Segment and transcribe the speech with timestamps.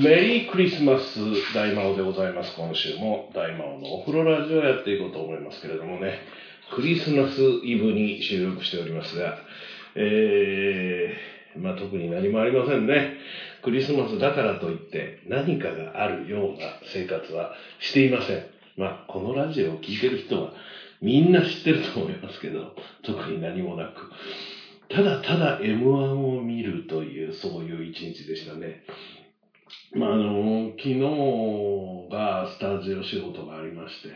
[0.00, 1.18] メリークリスマス
[1.54, 2.56] 大魔王でございます。
[2.56, 6.18] 今週も大魔王のお風呂ラジオをやっていこうと思いますけれどもね、
[6.74, 9.36] クリスマスイブに収録しておりますが、
[9.96, 13.18] えー、まあ特に何もありませんね。
[13.62, 16.58] クリスマスだからといって何かがあるような
[16.94, 18.46] 生活はしていません。
[18.78, 20.52] まあこのラジオを聴いてる人は
[21.02, 24.10] みんな知ってると思いますけど、特に何もなく。
[24.88, 28.84] ただただ M1 を見るという、そういう一日でしたね。
[29.94, 34.08] まあ、あの、昨日がスタジオ仕事がありまして、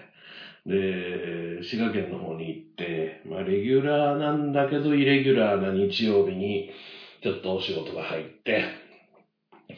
[0.67, 6.71] で、滋賀県の方に行って、まあ、レギュラーなんだけど、イレギュラーな日曜日に、
[7.23, 8.65] ちょっとお仕事が入って、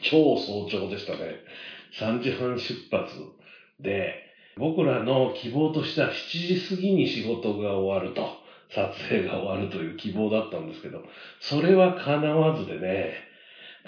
[0.03, 1.39] 超早朝でしたね。
[1.99, 3.15] 3時半出発
[3.79, 4.15] で、
[4.57, 6.11] 僕らの希望としては7
[6.55, 8.27] 時過ぎに仕事が終わると、
[8.69, 11.03] 撮影が終わるという希望だったんですけど、
[11.39, 13.28] それは叶わずでね、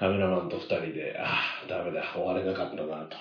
[0.01, 3.17] カメラマンと二人で、ああ、ダメだ、終われなかったなと。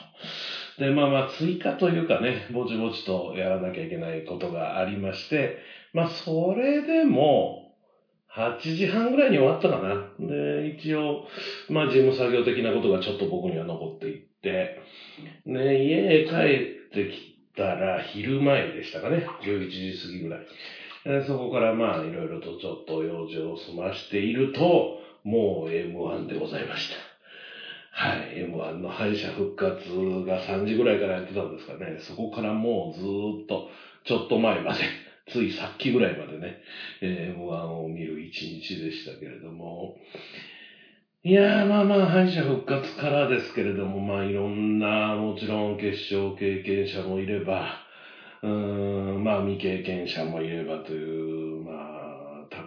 [0.78, 5.59] で、まあまあ、追加というかね、ぼちぼちとやらなきゃいけないことがありまして、
[5.92, 7.77] まあ、それでも、
[8.34, 10.09] 8時半ぐらいに終わったかな。
[10.27, 11.27] で、一応、
[11.69, 14.78] まあ、事務作業的なことがちょっと僕には残っていって、
[15.44, 19.27] ね、家へ帰ってきたら昼前でしたかね。
[19.42, 21.27] 11時過ぎぐらい。
[21.27, 26.97] そこからまあ、いろいろとちょっと用事を済ましていると、もう M1 でございました。
[27.93, 28.39] はい。
[28.39, 29.81] M1 の敗者復活
[30.25, 31.99] が3時ぐらいからやってたんですかね。
[32.01, 33.67] そこからもうずっと、
[34.05, 34.81] ちょっと前まで、
[35.27, 36.59] ついさっきぐらいまでね、
[37.01, 39.97] えー、M1 を見る一日でしたけれども、
[41.23, 47.67] いやー、まあまあ、敗者復活からですけれども、まあいろんな、もちろん決勝経験者もいれば、
[48.43, 51.90] うーん、まあ未経験者もいればという、まあ、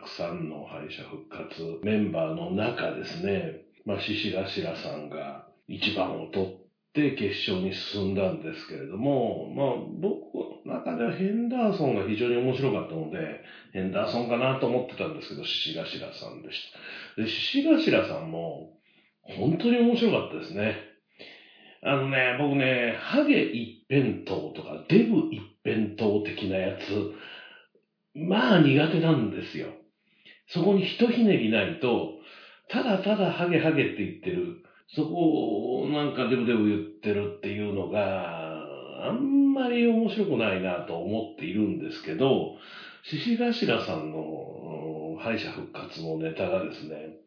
[0.03, 6.49] くさんの敗者復活メンバーの中ですね、まあ、獅子頭さんが一番を取っ
[6.93, 9.67] て決勝に進んだんですけれども、まあ、
[9.99, 10.35] 僕
[10.65, 13.41] の中ではヘンダーソンが非常に面白かったので、
[13.73, 16.71] ヘンダーソンかなと思ってたんですけど、獅子頭さんでし
[17.15, 17.21] た。
[17.21, 18.73] で、獅子頭さんも
[19.21, 20.75] 本当に面白かったですね。
[21.81, 27.11] あのね、僕ね、ハゲ一辺倒とかデブ一辺倒的なやつ、
[28.15, 29.67] まあ苦手なんですよ。
[30.53, 32.13] そこにひとひねりないと、
[32.69, 34.61] ただただハゲハゲって言ってる、
[34.95, 38.61] そこをなんかデブデブ言ってるっていうのが、
[39.07, 42.53] あんまり面白くないなと思っているんですけど、
[43.03, 47.17] 獅子頭さんの敗者復活のネタがですね、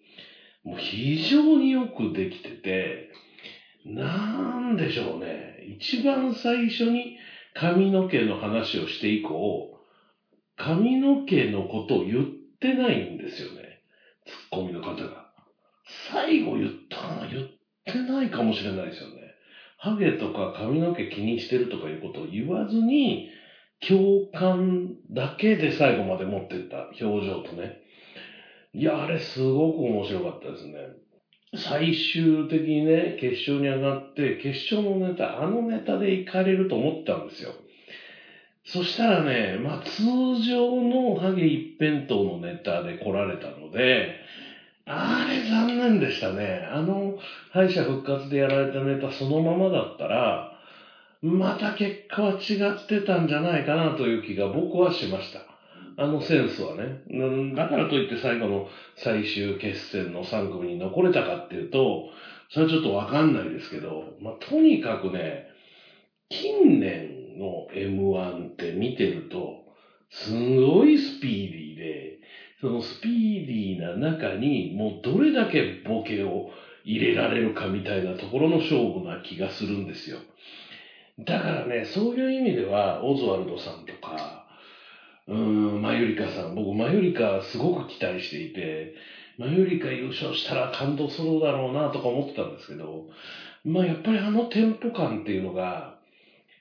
[0.63, 3.11] もう非常によくできてて、
[3.85, 5.65] なんでしょうね。
[5.81, 7.17] 一番最初に
[7.55, 9.77] 髪の毛の話をして以降、
[10.57, 12.25] 髪の毛のことを言っ
[12.57, 13.81] ってないんですよね。
[14.25, 15.31] ツッコミの方が。
[16.11, 17.49] 最後言ったかな言っ
[17.85, 19.15] てないかもしれないですよね。
[19.77, 23.29] ハゲとか髪の毛気にしてるとかいうことを言わずに、
[23.87, 27.79] 共感だけで最後まで持ってった表情とね。
[28.73, 30.73] いや、あれすごく面白かったですね。
[31.55, 37.53] 最終的にね、決勝に上がって、決勝のネタ、あのネタで行かれると思ったんですよ。
[38.67, 44.17] そしたらね、まあ通常のハゲ一辺倒のネタで来られたので、
[44.87, 46.67] あれ残念でしたね。
[46.71, 47.17] あの
[47.51, 50.53] 敗者復活でやられたネタそのままだったら、
[51.23, 55.41] また結果は違ってたんじゃないかなという気が僕はしました。
[55.99, 57.03] あのセンスはね。
[57.55, 58.67] だからといって最後の
[58.97, 62.09] 最終決戦の3組に残れたかっていうと、
[62.51, 65.47] それはちょっとわかんないですけど、まあ、とにかくね、
[66.29, 69.67] 近年の M1 って見てると、
[70.11, 72.19] すごいスピーディーで、
[72.61, 76.49] そのスピーディーな中にもうどれだけボケを
[76.85, 80.21] 入れられるかみたいなところの勝負な気がするんですよ。
[81.25, 84.47] だからね、そういう意味では、オズワルドさんとか、
[85.27, 85.37] うー
[85.77, 88.93] ん、マユリカさん、僕マユリカすごく期待していて、
[89.39, 93.07] マユリカ優勝したら感動するだろうなとか思ってたんですけど、
[93.65, 95.96] まあやっぱりあのテンポ感っていうのが、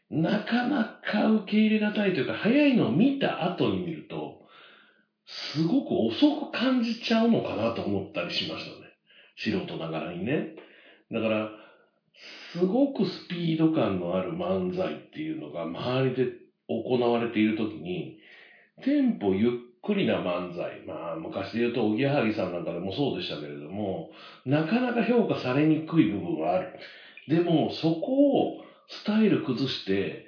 [0.10, 4.46] なかなか受け入れがたいというか、早いのを見た後に見ると、
[5.26, 8.94] すごく遅く感じちゃうのかなと思ったりしましたね。
[9.38, 10.54] 素人ながらにね。
[11.12, 11.50] だから、
[12.54, 16.32] すごくスピード感のある漫才っていうのが周りで
[16.68, 18.18] 行われているときに、
[18.84, 20.84] テンポゆっくりな漫才。
[20.86, 24.12] まあ、昔で言うと、おぎやはぎさんなんかでもそうでしたけれども、
[24.46, 26.74] なかなか評価されにくい部分はある。
[27.28, 30.26] でも、そこをスタイル崩して、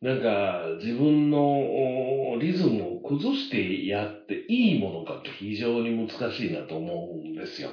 [0.00, 7.70] なんか自分のリズムを崩してやっていいものかって非常に難しいなと思うんですよ。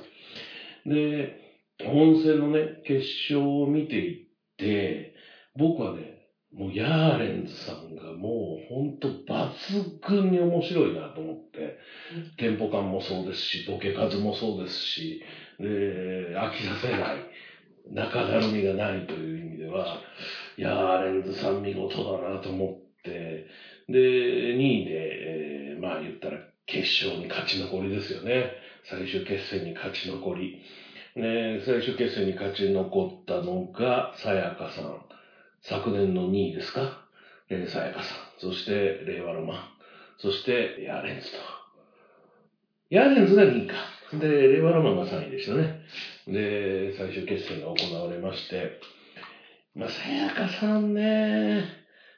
[0.86, 1.36] で、
[1.84, 5.14] 本戦のね、決勝を見ていって、
[5.56, 6.22] 僕はね、
[6.54, 11.78] もうヤーレンズさんがもうほんと抜群に面白いなと思って、
[12.38, 15.22] テンポ感もそうですし、ボケ数もそうですし、
[15.60, 15.66] で、
[16.36, 17.26] 飽きさせない、
[17.90, 20.00] 中だるみがないという意味では、
[20.58, 23.48] ヤーレンズさん見事だなと思って、
[23.90, 28.52] で、2位で、えー、まあ言ったら決勝に勝ち残りですよね。
[28.84, 30.62] 最終決戦に勝ち残り。
[31.16, 35.06] ね、最終決戦に勝ち残ったのが、さやかさん。
[35.62, 37.06] 昨年の2位ですか？
[37.50, 38.18] え、さやかさん。
[38.40, 39.58] そして、令和ロマン。
[40.18, 41.38] そして、ヤーレンズと。
[42.90, 43.76] ヤーレンズが2位か。
[44.20, 45.82] で、令和ロマンが3位でしたね。
[46.28, 48.80] で、最終決戦が行われまして、
[49.76, 51.64] まあ、さやかさんね、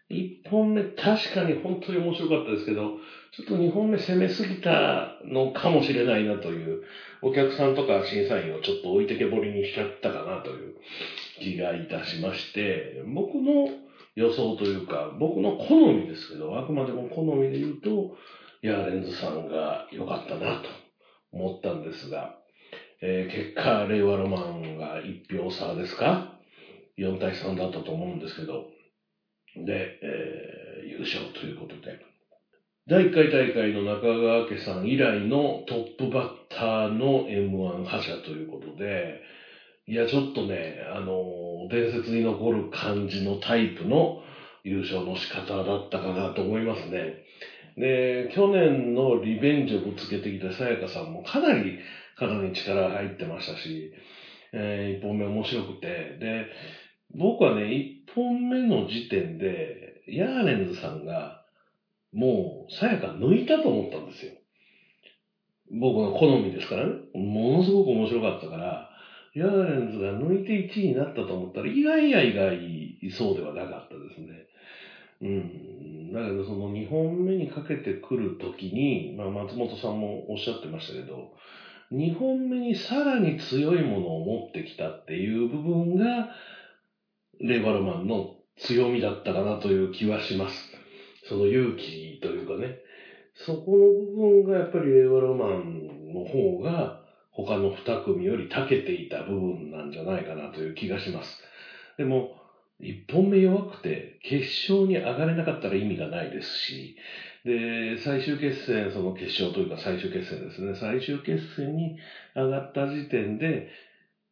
[0.10, 2.98] 1本目確かに本当に面白かったですけど、
[3.36, 6.84] ちょっと2本目攻めすぎたのかもしれないなという、
[7.22, 10.76] お客さんとか審査員をちょっと置いてけぼりにしちゃったかなという
[11.40, 13.70] 気がいたしまして、僕の
[14.16, 18.16] 予想というか、僕の好みですけど、あくまでも好みで言うと、
[18.62, 20.83] ヤーレンズさんが良かったなと
[21.34, 22.36] 思ったんですが、
[23.02, 26.40] えー、結果、令和ロマンが1票差ですか
[26.98, 28.68] ?4 対3だったと思うんですけど、
[29.56, 32.00] で、えー、優勝ということで、
[32.88, 39.22] 第1回大会の中川家さん以来のトップバッターの M1 覇者ということで、
[39.88, 44.22] いや、ちょっとね、あの、伝説に残る感じのタイプの
[44.64, 47.23] 優勝の仕方だったかなと思いますね。
[47.78, 51.80] で、去年のリベンジをぶつけてきたさやかさんもかなり
[52.18, 53.92] 肩に力入ってましたし、
[54.54, 56.48] えー、1本目面白くて、で、
[57.16, 57.64] 僕はね、
[58.08, 61.44] 1本目の時点で、ヤーレンズさんが
[62.14, 64.32] もう、さやか抜いたと思ったんですよ。
[65.72, 66.94] 僕の好みですからね。
[67.16, 68.90] ものすごく面白かったから、
[69.34, 74.28] ヤーレンズが抜いて1位になったと思ったら、意外や意外そうではなかったですね。
[75.22, 75.73] うん。
[76.14, 81.32] だけど、その2本目にかけてくるときに、まあ、松本さんもおっしゃってましたけど、
[81.92, 86.30] 2本目にさらに強いものを持ってきたっていう部分が、
[87.40, 90.70] レイバルマンの強みだったかなという気はします。
[91.24, 92.78] その勇気というかね、
[93.34, 97.00] そこの部分がやっぱり令和ロマンの方が
[97.32, 101.40] 他の2組より長けていた部分なんじゃないかなという気がします。
[101.98, 102.43] でも、
[102.82, 106.96] 1本目弱くて決勝に上がれなかったら意味がないですし、
[107.46, 111.98] で、最終決戦、その決勝というか最終決戦ですね、最終決戦に
[112.36, 113.68] 上がった時点で、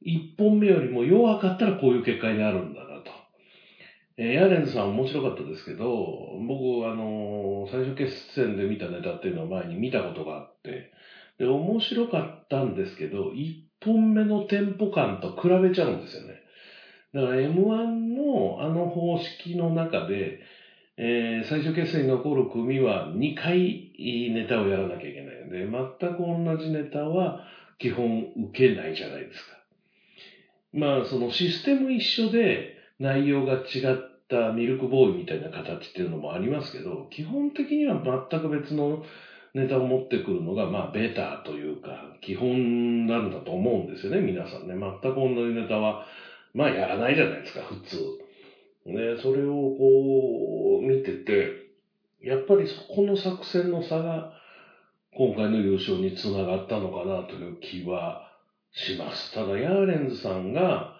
[0.05, 3.11] 1本目よりも弱かったらこういう結果になるんだなと。
[4.17, 10.91] えー、ヤーレンズさん面白かったですけど、僕、あの、最初決戦で見たネタっていうのは前に見たことがあって、
[11.38, 16.40] で、面白かったんですけど、1本目のテンポ感と比べちゃうんですよね。
[17.13, 20.39] だから M1 のあの方式の中で、
[20.97, 25.67] えー、最終決戦に残る組は2回ネタをやらなきゃいけないので、
[25.99, 27.41] 全く同じネタは
[27.79, 29.61] 基本受けないじゃないですか。
[30.73, 39.03] まあ、そのシステム一緒で内容が違ったミルクボーイみたいな形っていうのもありますけど、基本的には全く別の
[39.53, 44.75] ネタを持ってくるのが、まあ、ベターというか、基本なんだと思うんですよね、皆さんね。
[44.75, 46.05] 全く同じネタは、
[46.53, 47.98] まあ、やらないじゃないですか、普通。
[48.86, 51.50] ね、それをこう、見てて、
[52.22, 54.31] やっぱりそこの作戦の差が、
[55.13, 58.22] 今回の優勝につながったのかなという気は
[58.72, 59.34] します。
[59.34, 60.93] ただ、ヤーレンズさんが、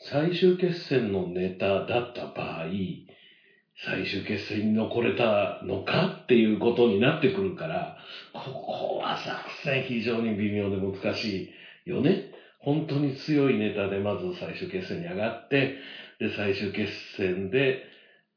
[0.00, 2.66] 最終決戦のネタだった場合、
[3.84, 7.96] 最終決戦に残れたのかっていうことになってくるから、
[8.32, 11.50] ここは作戦非常に微妙で難し
[11.86, 12.30] いよね。
[12.68, 15.78] 本当に強いネタでまず最終決戦に上がって、
[16.20, 17.82] で、最終決戦で、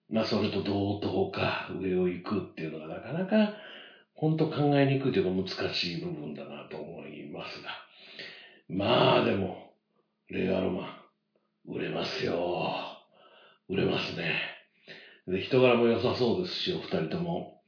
[0.09, 3.53] まあそれと同等か上を行くっていうのがなかなか
[4.13, 7.69] 本当考えにくいというか難しい部分だなと思いますが。
[8.69, 9.73] まあでも、
[10.29, 11.01] レアロマ
[11.67, 12.71] ン、売れますよ。
[13.67, 14.33] 売れますね。
[15.27, 17.59] で、人柄も良さそうですし、お二人とも。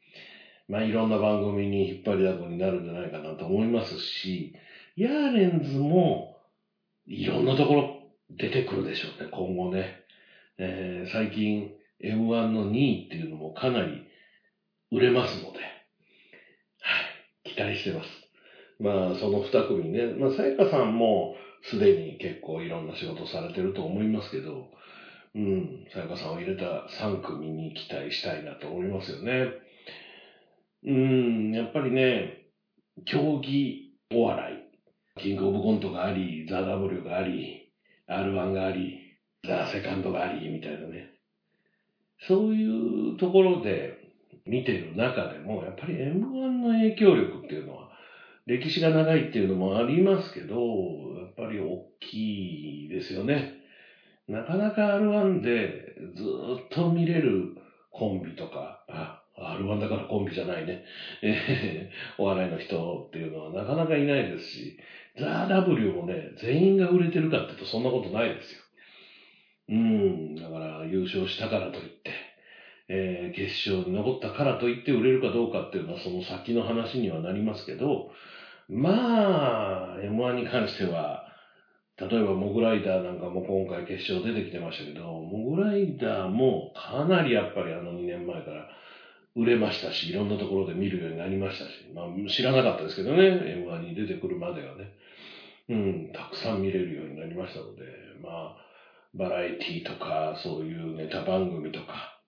[0.70, 4.55] まあ、いろんな番組に引っ張りだこになるんじゃないかなと思いますし、
[4.96, 6.33] ヤーレンズも、
[7.07, 10.00] いろんなところ出てくるでしょうね、今後ね。
[10.57, 11.72] えー、最近
[12.03, 14.07] M1 の2位っていうのもかなり
[14.91, 15.63] 売れますので、は
[17.45, 18.10] い、期待してます。
[18.79, 24.67] まあ、その二組ね、まあ、さやかさんも、すでに結構いろんな仕事されてると思いますけど、
[25.36, 29.51] うん、さやかさんを入れた3組に期待したいなと思いますよね。
[30.86, 32.45] うん、やっぱりね、
[33.05, 34.62] 競技お笑い。
[35.17, 37.70] キングオブコントがあり、ザ・ W があり、
[38.10, 41.12] R1 があり、ザ・セカンドがあり、みたいなね。
[42.27, 43.93] そういうところで
[44.46, 46.20] 見てる中でも、やっぱり M1
[46.62, 47.89] の影響力っていうのは、
[48.46, 50.55] 歴史が長いっていうのもありますけど、
[51.20, 53.53] やっぱり大きいですよね。
[54.27, 57.55] なかなか R1 でずっと見れる
[57.91, 60.84] コンビとか、あ、R1 だからコンビじゃないね。
[61.22, 64.77] えー、お笑いの人っていうのはなかなかいないですし、
[65.20, 68.60] ザ・ W もね、全員が売れてるかって言うとそんなことないですよ。
[69.70, 72.12] うん、だから優勝したからといって、
[72.89, 78.10] えー、決勝に残ったからといって売れるかどうかっていうのはその先の話にはなりますけど、
[78.67, 81.25] まあ、M1 に関しては、
[81.98, 88.67] 例えばモグライダーなんかも今回決勝出てきてましたけど、モグライダーもかなりやっぱりあの2年前から
[89.36, 93.22] 売れましたし、いろんなところで見るようになりましたし、まあ知らなかったですけどね、
[93.66, 94.94] M1 に出てくるまではね。
[95.70, 97.82] うん、たくさん見れるようになりましたので、
[98.22, 98.56] まあ、
[99.13, 102.20] バラエティとか、そういうネタ番組とか。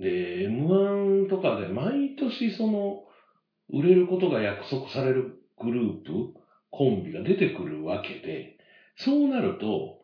[0.00, 3.04] で、M1 とかで毎年その、
[3.70, 6.34] 売れることが約束されるグループ、
[6.70, 8.56] コンビが出てくるわけで、
[8.96, 9.95] そうなると、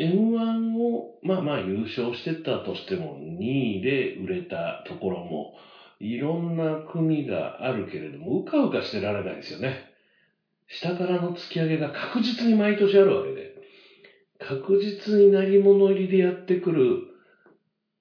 [0.00, 5.52] M1 を、まあまあ優勝してたとしても2位で売れたところも、
[6.00, 9.90] いろんな組があるけれども、うかうかしてられないですよね。
[10.66, 13.54] 下からの突き上げが確実に毎年あるわけで、
[14.38, 17.02] 確実になり物入りでやってくる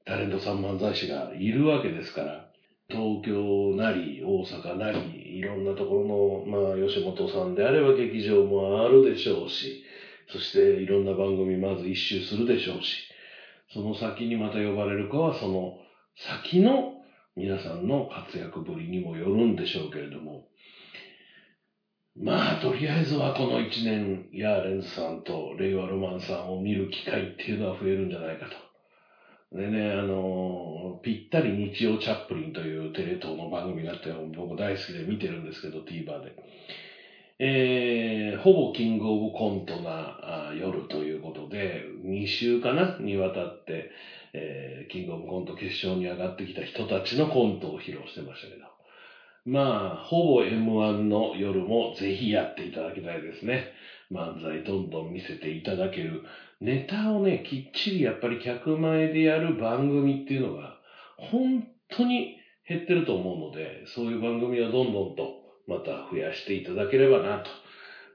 [0.06, 2.46] タレントさん漫才師がいるわけですから、
[2.90, 9.84] 東京なり大阪なり、いろんなところの、まあ、吉本さんであれば劇場もあるでしょうし、
[10.32, 13.08] そしていろんな番組まず一周するでしょうし、
[13.74, 15.78] その先にまた呼ばれるかはその
[16.16, 16.94] 先の
[17.36, 20.44] 皆さんの活躍ぶりにもよるんでしょうけれども、
[22.16, 29.58] まあ、とりあえずはこの1年、ヤーレンズさんと令和ロマンさんを見る機会っていうのは増えるんじゃないかと。
[29.58, 36.36] でね、あの、ぴったり日曜チャップリンというテレ東の番組があって、僕大好きで見てるんですけど、TVer で。
[37.42, 43.90] えー、ほぼキングオブコントな夜ということで、2週かなにわたって、
[44.34, 48.66] えー、キングオブコント決勝に上がってきた人たちのコントを披露してましたけど。
[49.46, 53.72] まあ、ほぼ M1 の夜もぜひやっていただきたいですね。
[54.12, 56.24] 漫才どんどん見せていただける。
[56.60, 60.78] ネタをね、きっちりやっぱり客前でやる番組っていうのが、
[61.18, 62.36] 本当に
[62.68, 65.39] 減ってると思うので、そういう番組はどんどんと
[65.70, 67.52] また増やしていただければなと。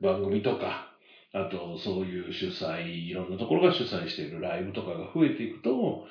[0.01, 0.91] 番組とか、
[1.33, 6.03] あとそういう主催、いろんなところが主催しているライブとかが増えていくと、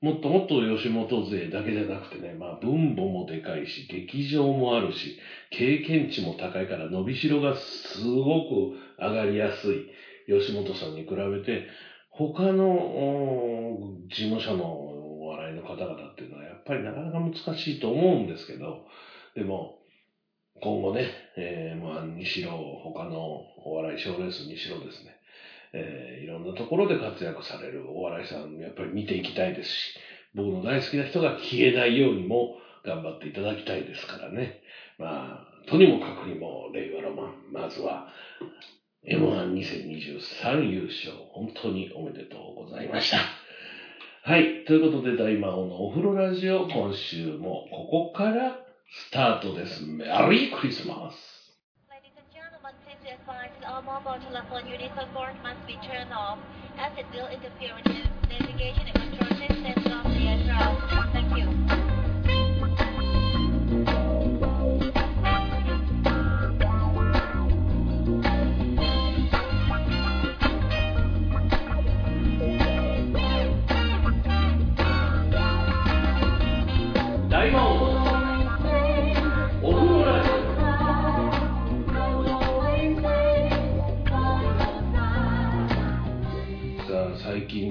[0.00, 5.16] もっともっと吉本勢だけじゃなくてね、まあ分母もでかいし、劇場もあるし、
[5.50, 9.88] 経験値も高いから伸びしろがすごく上がりやすい
[10.28, 11.66] 吉本さんに比べて、
[12.10, 18.84] 他の事務所のお笑いの方々っていうのはやっぱりなかなか難しいと思うんですけど、
[19.34, 19.77] でも、
[20.60, 22.50] 今後ね、えー、まあ、にしろ、
[22.82, 23.16] 他の
[23.64, 25.16] お笑い賞レースにしろですね、
[25.72, 29.98] えー、いろんなところで活躍されるお笑いさん、やっぱり見ていきたいですし、
[30.34, 34.60] 僕の大好きな人が消えないようにも頑張っていただきたいですからね。
[34.98, 38.08] まあ、とにもかくにも、令和ロマン、まずは、
[39.06, 43.18] M12023 優勝、本当におめでとうございました。
[44.22, 44.64] はい。
[44.64, 51.14] ということで、大魔王のお風呂ラジオ、今週もここから start this Merry Christmas.
[51.90, 56.38] Ladies and gentlemen, please advise our mobile telephone unit on board must be turned off
[56.78, 61.12] as it will interfere with the navigation and control systems of the aircraft.
[61.12, 61.77] Thank you.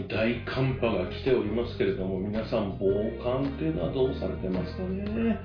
[0.08, 2.88] 大寒波が来ておりますけれども、皆さん、防
[3.24, 5.40] 寒っていうのはどうされてますかね？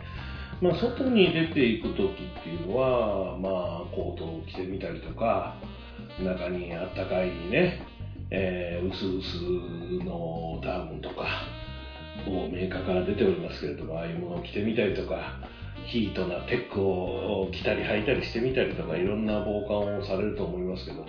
[0.61, 5.57] まあ、外に出ていく時っていうのは、まあ、コートを着てみたりとか、
[6.23, 7.81] 中にあったかいね、
[8.31, 11.27] えー、薄々のダウンとか、
[12.27, 15.41] もうメーカーから出ておりますけれども、ああいうものを着てみたりとか、
[15.87, 21.05] ヒートなテックを着たり履いたりしてみたりとか、いろんな防寒をされると思いますけど、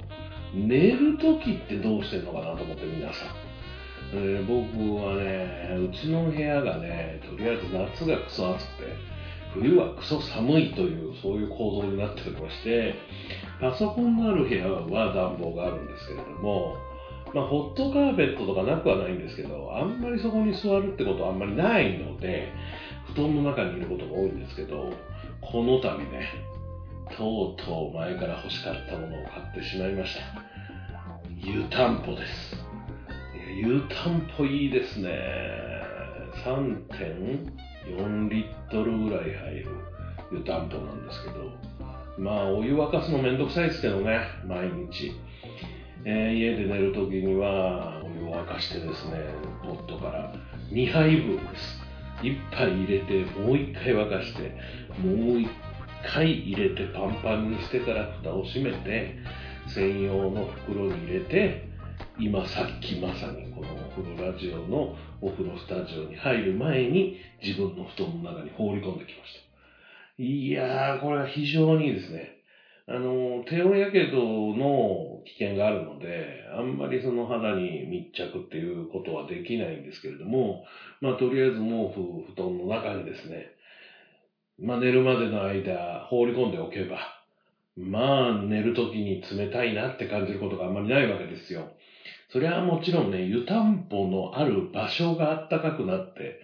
[0.54, 3.54] 寝る時ってどうしてるのかなと思って皆さん。
[4.16, 9.14] えー、僕はね、うちの部屋がね、とりあえず夏がクソ暑くて、
[9.54, 12.96] 冬はクソ寒いという、そういう構造になっておりまして、
[13.60, 16.76] パソコンのある部屋は暖房があるんですけれども、
[17.34, 22.52] まあ、ホットカーペットとかなくはないんですけど、あんまりそこに座るってことはあんまりないので、
[23.16, 24.94] 布団の中にいることが多いんですけど、
[25.42, 26.30] この度ね、
[27.12, 30.22] とうとう前から欲しかったものを買ってしまいました。
[31.46, 32.56] 湯たんぽです。
[33.56, 35.10] 湯たんぽいいですね。
[36.46, 39.68] 3.4リットルぐらい入る
[40.32, 41.52] 湯たんぽなんですけど、
[42.18, 45.12] まあお湯沸かすのめんどくさいですけどね、毎日。
[46.06, 49.24] えー家で寝るときにはお湯を沸かしてですね、
[49.64, 50.34] ポットから
[50.72, 51.82] 2杯分です。
[52.22, 54.56] 1杯入れて、もう1回沸かして、
[55.02, 55.48] もう1
[56.06, 59.16] 回入れてパンパンにしてから蓋を閉めて、
[59.68, 61.64] 専用の袋に入れて、
[62.20, 69.34] 今さっきまさにこのお風呂ラジオのお風呂スタジオに入る前に自分の布団の中に放り込んできまし
[70.18, 70.24] た。
[70.24, 72.38] いやー、これは非常にですね。
[72.86, 74.18] あの、低温やけど
[74.54, 80.66] の危険があるので、あんまりその肌に密着っていうことはできないんですけれども、
[81.00, 83.48] まあとりあえず毛布、布団の中にですね、
[84.64, 86.98] まあ寝るまでの間放り込んでおけば、
[87.76, 91.68] まあ寝るときに冷たいなって感じることがあんまりないわけですよ。
[92.30, 96.40] それはもちろんね、湯たんぽのある場所があったかくなって、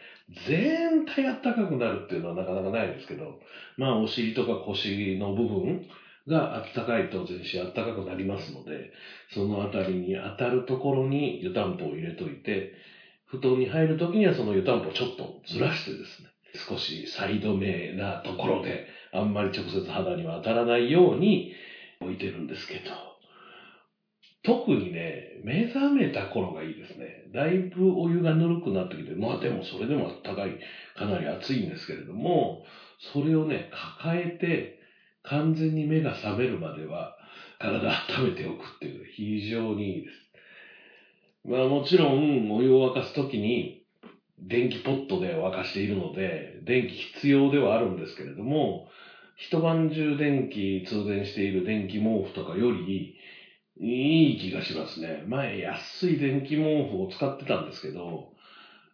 [0.48, 3.40] 全体あったかくなるっていうのはなかなかないですけど、
[3.78, 5.88] まあお尻とか腰の部分
[6.28, 8.92] があったかいと全身あったかくなりますので、
[9.34, 12.74] そのあたりに当たるところに湯たんぽを入れといて、
[13.26, 21.52] 布団に入るときにはその湯たんぽをちょっとずらしてですね、少しサイド目なところで、あんまり直接肌には当たらないように
[22.02, 22.92] 置いてるんですけど、
[24.42, 27.24] 特にね、目覚めた頃がいいですね。
[27.34, 30.58] だいぶお湯がぬるくなってきて、まあでもそれでも暖かい、
[30.96, 32.64] かなり暑いんですけれども、
[33.14, 34.80] それをね、抱えて、
[35.24, 37.16] 完全に目が覚めるまでは、
[37.60, 40.32] 体温めておくっていう、非常にいいです。
[41.44, 43.79] まあもちろん、お湯を沸かすときに、
[44.42, 48.88] 電気ポットで沸かしているので、電気必要ではあるんですけれども、
[49.36, 53.16] 一晩中電気通電している電気毛布とかより、
[53.80, 55.24] いい気がしますね。
[55.28, 58.32] 前安い電気毛布を使ってたんですけど、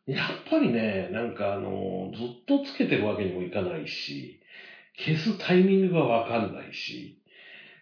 [0.05, 4.39] やっぱりね、なんかあの、ずっとつけてるわけにもいかないし、
[4.97, 7.17] 消すタイミングがわかんないし、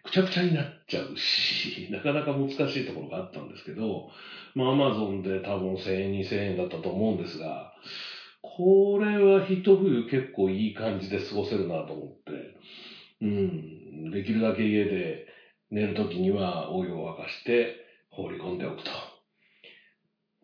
[0.04, 4.08] くちゃくちゃになっちゃうし、なかなか難しいところがあったんですけど、
[4.54, 7.72] まあアマゾンで多分1000円、2000円だったと思うんですが、
[8.42, 12.14] これは一冬結構いい感じで過ごせるなと思って、
[13.22, 15.26] うん、できるだけ家で
[15.70, 17.74] 寝るときにはお湯を沸かして
[18.10, 18.90] 放り込んでおくと。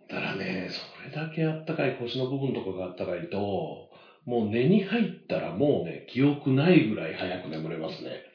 [0.08, 3.90] だからね、それだけあったかい腰の部分とかがあったかいと、
[4.24, 8.29] もう寝に入ったらもうね、記憶ないぐらい早く眠れますね。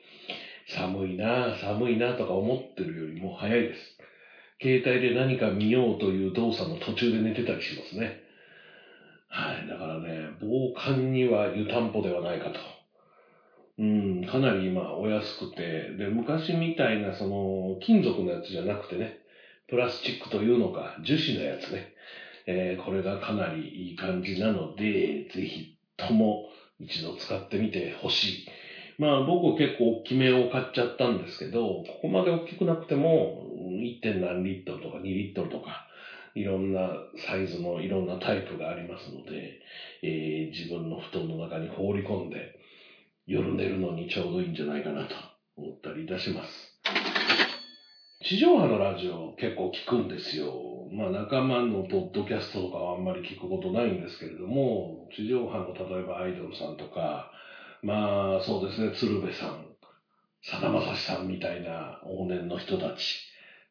[0.68, 3.98] 寒いな寒いなとか思ってるよりも早いです。
[4.62, 8.20] 携帯で何か見ようという動作の途中で寝てたりしますね。
[9.28, 9.68] はい。
[9.68, 12.60] だからね、防寒には湯たんぽではないかと。
[13.78, 19.18] うん、かなり今お安くて、で、昔みたいなその金属のやつじゃなくてね、
[19.68, 21.90] プラスチックというのか、樹脂のやつね、
[22.48, 26.44] えーこれがかなりいい感じなので、ぜひとも
[26.80, 28.46] 一度使ってみてほしい。
[28.98, 34.20] まあ僕結構大きめを買っちゃったんですけど、ここまで大きくなくても 1.
[34.20, 35.86] 何リットルとか2リットルとか、
[36.34, 36.92] いろんな
[37.28, 39.60] サイズのいろんなタイプがありますので、
[40.02, 42.54] えー自分の布団の中に放り込んで、
[43.26, 45.16] 夜寝るのにちょうどいいんじゃないかなと
[45.58, 46.76] 思ったりいたします。
[48.22, 50.88] 地上波のラジオ結構聞くんですよ。
[50.92, 57.30] まあ仲間のポッドキャストとかはあんまり聞くことないんですけれども、地上波の例えばアイドルさんとか、
[57.86, 59.64] まあそうですね、鶴瓶さん、
[60.42, 63.22] さだまさしさんみたいな往年の人たち。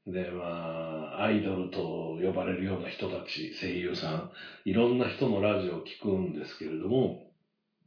[0.07, 4.31] で、まあ、アイドルと呼ばれるような人たち、声優さん、
[4.67, 7.27] いろんな人のラジオを聞くんですけれども、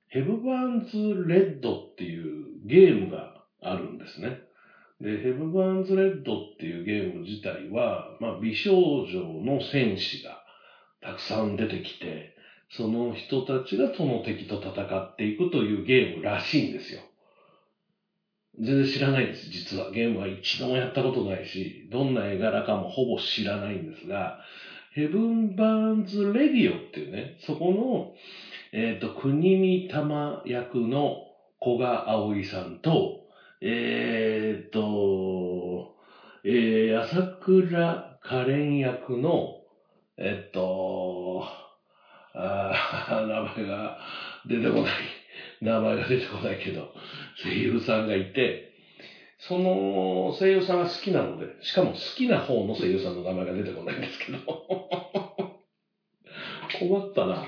[0.10, 4.42] ヘブンバーンズレッドっていうゲームがあるんですね。
[5.00, 10.44] で、ヘブンバーンズレッドっていうゲーム自体は、まあ、美少女の戦士が
[11.00, 12.36] たくさん出てきて、
[12.70, 17.02] その人たちがその敵と戦っていくというゲームらしいんですよ。
[18.60, 19.92] 全然知らないです、実は。
[19.92, 24.40] ゲームは一度もやったことないし、どんな絵柄かもほぼ知らないんですが、
[24.94, 28.14] ヘブン・バーンズ・レディオっていうね、そこの、
[28.72, 31.18] えっ、と、国見玉役の
[31.62, 33.28] 古賀葵さんと、
[33.62, 35.96] えっ、と、
[36.44, 39.62] えー、朝倉カレン役の、
[40.18, 41.44] えっと、
[42.40, 43.98] あー 名前が
[44.46, 44.94] 出てこない。
[45.62, 46.94] 名前が出てこないけど、
[47.44, 48.72] 声優さんがいて、
[49.40, 54.40] その声優さんが好きなので、しかも好きな方の声優さんの名前が出てこないんですけど。
[56.80, 57.44] 困ったな。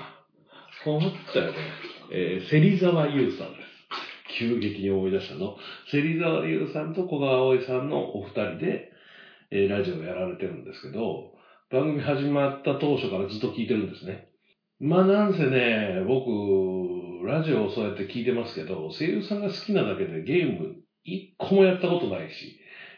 [0.84, 1.58] 困ったよね。
[2.12, 3.70] えー、芹沢優さんです。
[4.38, 5.56] 急激に思い出したの。
[5.90, 8.90] 芹沢優さんと小川葵さんのお二人で、
[9.50, 11.32] えー、ラジオをやられてるんですけど、
[11.70, 14.29] 番組始まった当初からずっと聞いてるんですね。
[14.80, 16.30] まあなんせね、僕、
[17.26, 22.56] ラジオをそうやって聞いてますけど、声優さんが好きなだけでゲーム一個もやったことないし、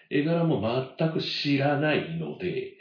[0.08, 0.60] 絵柄も
[0.98, 2.76] 全く知らないので、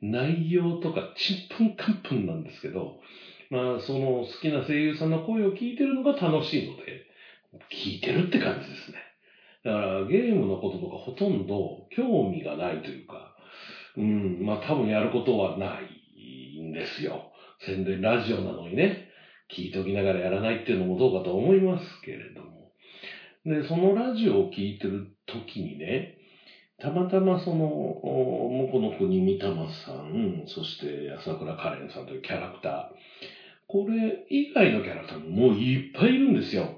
[0.00, 2.96] 内容とかちんぷんかんぷんなんですけど、
[3.50, 7.02] まあその好きな声優さんの声を聞いてるのが楽しいので、
[7.70, 8.96] 聞いてるって感じですね。
[9.64, 13.34] だからゲームのこととかほとんど興味がないというか、
[13.96, 17.28] うん、まあ多分やることはないんですよ。
[17.60, 19.08] 宣伝ラジオなのにね、
[19.50, 22.70] 聞いておきながらやらないっていうのもどうかと思いますけれども。
[23.44, 26.16] で、そのラジオを聞いてる時にね、
[26.78, 32.84] たまたまその、もこの国三玉さん、そして朝倉カレンさんというキャラクター、
[33.68, 36.76] これ以外のキャラクターももういっぱいいるんですよ。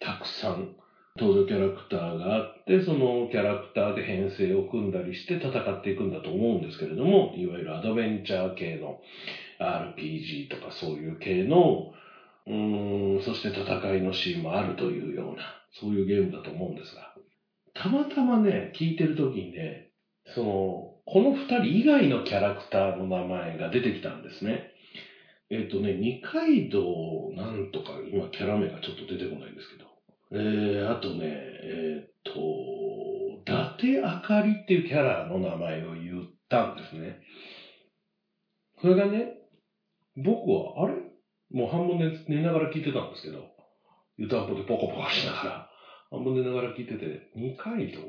[0.00, 0.76] たくさん。
[1.18, 9.00] 登場キャラクターがあって、そのキャラクターで編成を組んだりして戦っていくんだと思うんですけれども、いわゆるアドベンチャー系の
[9.58, 11.92] RPG とかそういう系の、
[12.46, 15.42] うーん、そして戦いのシーンもあるというような、
[15.72, 17.14] そういうゲームだと思うんですが、
[17.74, 19.90] たまたまね、聞いてる時にね、
[20.34, 24.72] その、この二人以外のキャラクターの名前が出てきたんですね。
[25.50, 29.86] えっ、とね、二階堂なんとか、今キャラ名がちょっと出てこないんですけど、
[30.32, 37.20] えー、あとね、えっ、と、伊達あかりっていうキャラの名前を言ったんですね。
[38.80, 39.38] それがね、
[40.16, 40.94] 僕は、あれ？
[41.50, 41.98] もう半分
[42.28, 43.44] 寝ながら聞いてたんですけど、
[44.16, 45.70] 湯たんぽでポコポコしながら、
[46.10, 48.02] 半分寝ながら聞いてて、二階堂、伊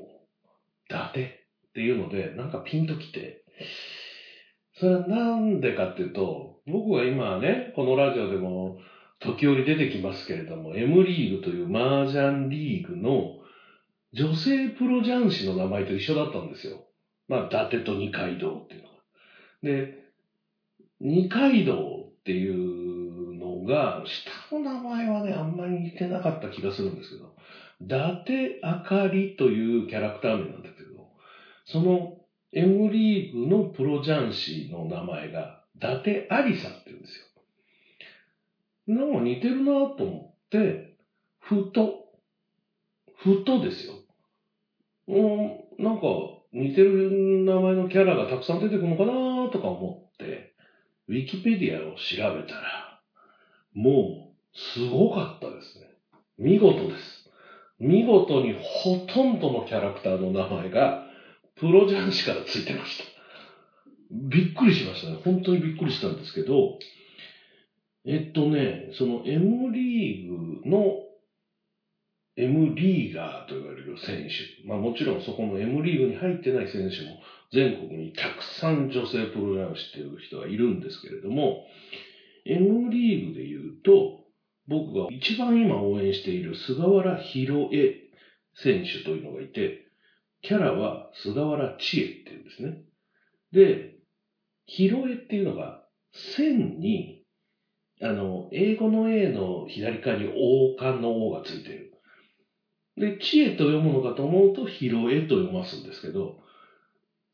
[0.89, 3.43] 達っていうので、なんかピンときて、
[4.79, 8.77] それはなんでかっていうと、僕は今ね、このラジオでも
[9.19, 13.37] 時折出てきますけれども、M リーグという麻雀リーグの
[14.13, 16.85] 女性プロ雀士の名前と一緒だったんですよ。
[17.27, 18.95] まあ、伊達と二階堂っていうのが。
[19.63, 19.97] で、
[20.99, 21.96] 二階堂
[22.27, 27.33] っていうのが、下の名前はね、あんまり似てなかった気がするんですけど、
[27.79, 31.07] 伊達あかりというキャラクター名なんだけど、
[31.63, 32.17] その
[32.51, 37.25] M リーグのプロ雀士の名前が、伊達ありさって言うんですよ。
[38.87, 40.97] なんか似てるなと思って、
[41.39, 42.11] ふと、
[43.15, 43.93] ふとですよ。
[45.07, 46.07] うん、なんか
[46.51, 50.56] 似てる名前のキャラがたくさん出てくるのかなとか思って、
[51.07, 52.99] ウィキペディアを調べたら、
[53.73, 55.87] もう、すごかったですね。
[56.37, 57.29] 見事です。
[57.79, 61.03] 見事にほとんどのキャラクターの名前が、
[61.55, 63.03] プロ雀士からついてました。
[64.11, 65.19] びっくりしましたね。
[65.23, 66.77] 本当にびっくりしたんですけど、
[68.05, 70.95] えっとね、その M リーグの
[72.37, 77.19] M リーガーと言われる選手、まあもちろんそこの M リーグに入ってない選手も
[77.51, 81.65] 全国にたくさん女性プログラムしている人はいるんですけれども、
[82.45, 84.25] M リーグで言うと、
[84.67, 87.95] 僕が一番今応援している菅原博恵
[88.55, 89.85] 選手というのがいて、
[90.41, 92.81] キャラは菅原千恵っていうんですね。
[93.53, 93.95] で、
[94.65, 95.83] 博恵っていうのが
[96.35, 97.17] 線に
[98.01, 101.93] あの、英語の A の左側に王冠の O がついてる。
[102.95, 106.37] で、知恵と読むのかと思うと、広恵と読ますんですけど、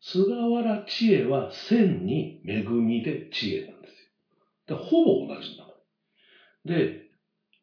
[0.05, 4.77] 菅原知恵は千に恵みで知恵なんですよ。
[4.77, 5.73] ほぼ同じなの。
[6.65, 7.03] で、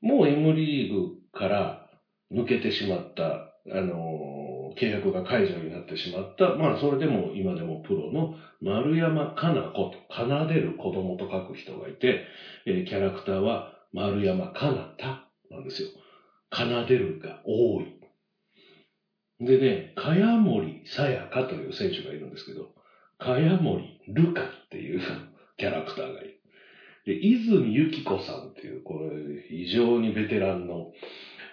[0.00, 1.90] もう M リーグから
[2.32, 12.24] 抜けてしまった、あの契約が解除になってしまった、まあそれでも今でもプロの丸山かな子と、奏でる子供と書く人がいて、
[12.64, 15.88] えー、キャラクターは丸山かなたなんですよ。
[16.50, 17.99] 奏でるが多い。
[19.40, 22.68] でね、茅森さやかという選手がいるんですけど、
[23.18, 25.00] 茅森ルカっていう
[25.56, 26.40] キャラクターがいる。
[27.06, 30.92] で、泉由紀子さんっていう、これ、非常にベテランの、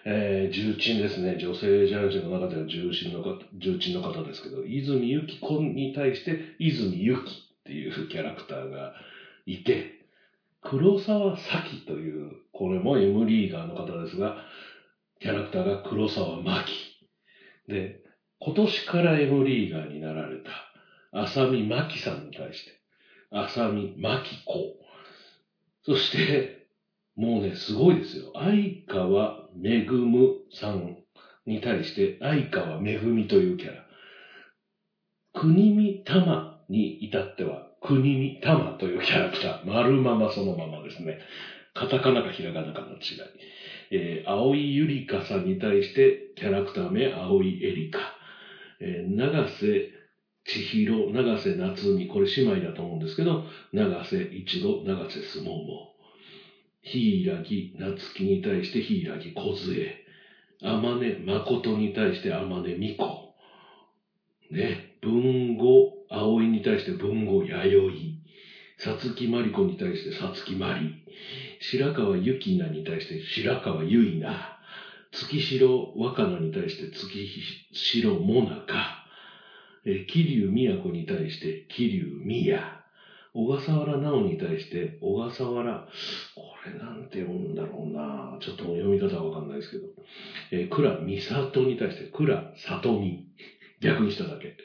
[0.04, 1.38] えー、重鎮ですね。
[1.38, 8.93] 女性ジャージの中では重鎮の方、重鎮の方ですけど、泉由紀子に対して泉由紀っていうキャラクターが
[9.45, 9.97] いて、
[10.62, 14.43] 黒沢咲という、これも M リーガーの方ですが、
[15.21, 16.87] キャラクターが黒沢真希。
[17.67, 18.01] で、
[18.39, 20.51] 今年から M リーガーになられた
[21.12, 22.80] 浅見真希さんに対して、
[23.32, 24.77] 浅見真希子。
[25.84, 26.67] そして、
[27.15, 28.32] もうね、すごいですよ。
[28.36, 30.95] 相川めぐむさん
[31.45, 33.88] に対して、相川めぐみというキャラ。
[35.34, 39.65] 国見たまに至っては、国見たまというキャラクター。
[39.65, 41.17] 丸ままそのままですね。
[41.73, 42.97] カタカナかひらがなかの違い。
[43.91, 48.00] えー、青井ゆりかさんに対して、キャラクター名、青井えりか。
[48.80, 49.91] えー、長瀬
[50.47, 55.93] 千尋、長瀬夏美、これ姉妹だと思うんですけど、長瀬一度、長瀬すもも。
[56.82, 60.06] 柊夏樹に対して柊梢。
[60.62, 63.34] 天音誠に対して天音美子。
[64.50, 68.16] ね、文吾葵に対して文吾弥生。
[68.78, 71.04] さつきまりこに対してさつきまり。
[71.60, 74.60] 白川ゆきなに対して白川ゆいな。
[75.12, 77.28] 月城若菜に対して月
[77.72, 79.04] 城もなか。
[79.84, 82.84] え桐生都に対して桐生宮。
[83.34, 85.88] 小笠原直に対して小笠原、
[86.36, 89.88] これなんて読むんだろうなちょっと読み方はわかんないですけど。
[90.52, 93.26] えー、倉美里に対して倉里美。
[93.80, 94.56] 逆にしただけ。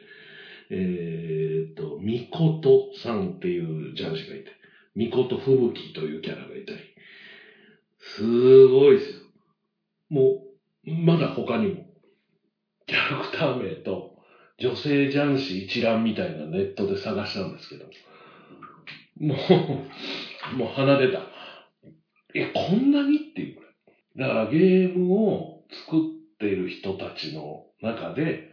[0.75, 4.51] えー、っと、みことさんっていう雀士がいて、
[4.95, 6.79] みことふぶきというキャラがいたり。
[7.99, 9.17] すごいですよ。
[10.09, 10.43] も
[10.87, 11.85] う、まだ他にも、
[12.87, 14.17] キャラクター名と
[14.59, 17.85] 女性雀士一覧みたいなネットで探したんですけど、
[19.19, 19.35] も
[20.55, 21.21] う、もう鼻出た。
[22.35, 23.73] え、こんなにっていうくらい。
[24.17, 26.01] だからゲームを作っ
[26.39, 28.52] ている人たちの中で、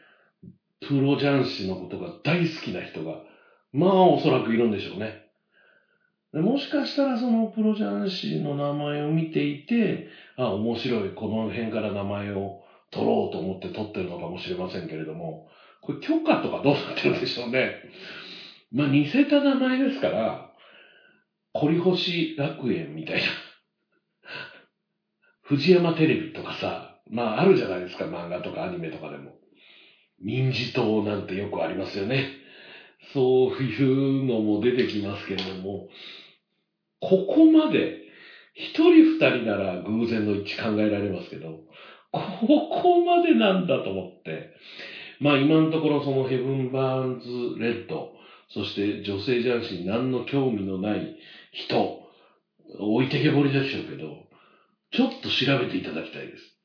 [0.81, 3.19] プロ雀士のことが大好きな人が、
[3.71, 5.21] まあおそらくいるんでしょうね。
[6.33, 12.59] もしかしたらそのプロ雀士の名前を見ていて、あ、面白い、この辺から名前を
[12.91, 15.43] 取ろうと思って取ってるのかもしれませんけれども、
[15.81, 17.73] これ許可とかどうなってるんでしょうね。
[18.71, 20.49] まあ似せた名前ですから、
[21.53, 23.23] コリホシ楽園みたいな。
[25.41, 29.38] 藤山テレビとかさ、まああるじゃないですか、漫画とかアニメとかでも。
[30.21, 32.25] 民事党なんてよくありますよね。
[33.13, 35.85] そういうのも出てきますけれども、
[36.99, 37.93] ここまで、
[38.53, 41.59] 一人二人なら偶然の一致考えられますけど、
[42.11, 44.49] ここまでなんだと思って、
[45.19, 48.09] まあ今のところそのヘブン・バーンズ・レッド、
[48.49, 51.13] そして女性雀士に何の興味のない
[51.51, 51.99] 人、
[52.79, 54.25] 置いてけぼりでしょうけど、
[54.91, 56.58] ちょっと調べていただきたいです。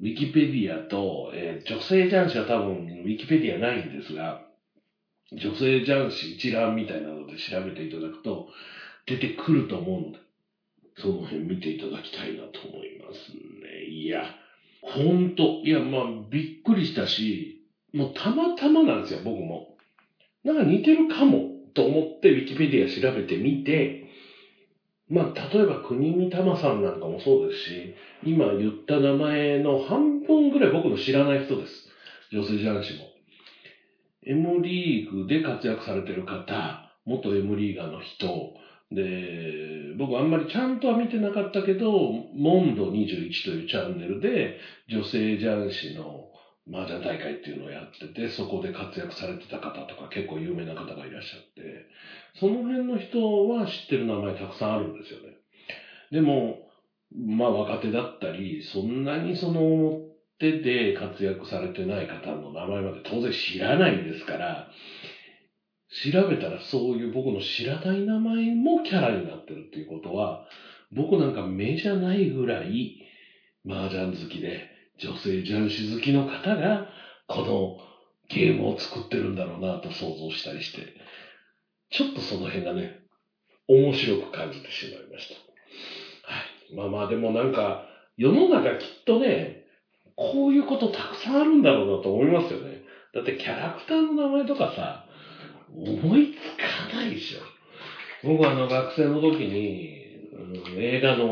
[0.00, 4.40] ウィキペディアと、えー女性雀士は多分ウィキペディアないんですが、
[5.32, 8.46] 女性雀士一覧みたいなので調べていただくと
[9.06, 10.18] 出てくると思うので、
[10.96, 13.84] その辺見ていただきたいなと思いますね。
[13.86, 14.34] いや、
[14.82, 17.60] ほんと、いや、まあ、びっくりしたし、
[17.92, 19.76] もうたまたまなんですよ、僕も。
[20.44, 24.03] なんか似てるかもと思ってウィキペディア調べてみて、
[25.08, 31.88] まあ、例えば国見玉さんなんかもそうですし、今言った名前の半分ぐらい僕の知らない人です。
[32.32, 33.08] 女性雀士も。
[34.26, 38.54] M リーグで活躍されてる方、元 M リーガーの人、
[38.90, 44.56] で、僕あんまりちゃんとは見てなかったけど、モンド21というチャンネルで
[44.88, 46.28] 女性雀士の
[46.72, 51.86] 麻雀大会っていうのをやってて、そこで活躍されてた方とか結構有名な方がいらっしゃって、
[52.40, 55.36] その辺の人は知ってる名前たくさんあるんですよね。
[56.10, 56.58] でも、
[57.14, 59.60] まあ若手だったり、そんなにその
[60.40, 64.68] 表で活躍されてない方の名前まで当然知らないですから、
[66.12, 70.44] 調べたらそういう僕の知らない名前もキャラになってるっていうことは、
[70.90, 73.00] 僕なんか目じゃないぐらい
[73.68, 74.68] 麻雀好きで、
[74.98, 76.88] 女性雀士好きの方が
[77.26, 77.76] この
[78.28, 80.94] ゲームを作ってるんだろうなと想像したりして、
[81.96, 82.98] ちょっとその辺がね、
[83.68, 85.34] 面白く感じてしまいました。
[85.34, 86.76] はい。
[86.76, 89.64] まあまあでもなんか、世の中きっとね、
[90.16, 92.82] こういうことたくさんあるんだろうなと思いますよね。
[93.14, 95.06] だってキャラクターの名前とかさ、
[95.72, 97.38] 思いつかないでしょ。
[98.26, 100.04] 僕はあの学生の時に、うん
[100.76, 101.24] 映画の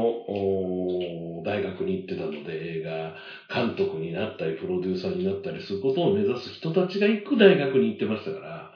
[1.44, 3.14] 大学に行ってたので、映画
[3.52, 8.72] 監督になったり、プロデューサーになったりすることを目指す人たちが行く大学に行ってましたから、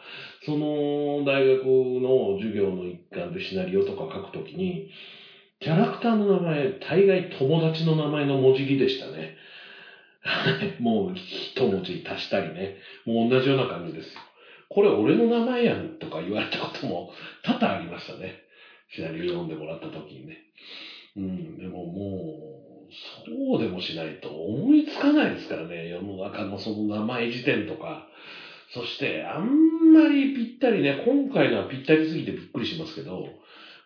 [0.47, 4.89] その大学の授業の一環でシナリオとか書くときに、
[5.59, 9.35] キャラクターの名前、大概友達の名前の文字木でしたね。
[10.79, 12.77] もう一文字足したりね。
[13.05, 14.21] もう同じような感じですよ。
[14.69, 17.11] これ俺の名前やんとか言われたことも
[17.43, 18.35] 多々ありましたね。
[18.91, 20.39] シナリオ読んでもらった時にね。
[21.17, 22.93] うん、でももう、
[23.27, 25.89] そうでもしないと思いつかないですからね。
[25.89, 28.07] 世の中のその名前辞典とか。
[28.77, 33.25] そして、あんまりぴったりね、今回のはぴったりすぎてびっくりしますけど、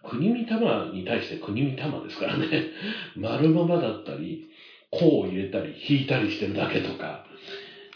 [0.03, 2.49] 国見玉に対して国見玉ですからね。
[3.15, 4.49] 丸ままだったり、
[4.91, 7.25] こう入れたり引いたりしてるだけとか。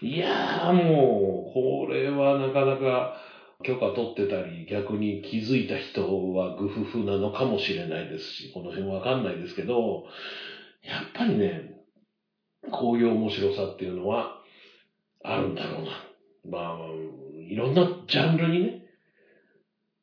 [0.00, 3.16] いやーもう、これはなかなか
[3.64, 10.04] 許可取ってたり、逆に気づいた人はグフフなのかもしれないですし、この辺わかんないですけど、
[10.85, 11.74] やっぱりね、
[12.70, 14.38] こういう面白さっていうのは
[15.24, 16.13] あるんだろうな。
[16.48, 16.72] まあ、
[17.50, 18.78] いろんなジャンルにね、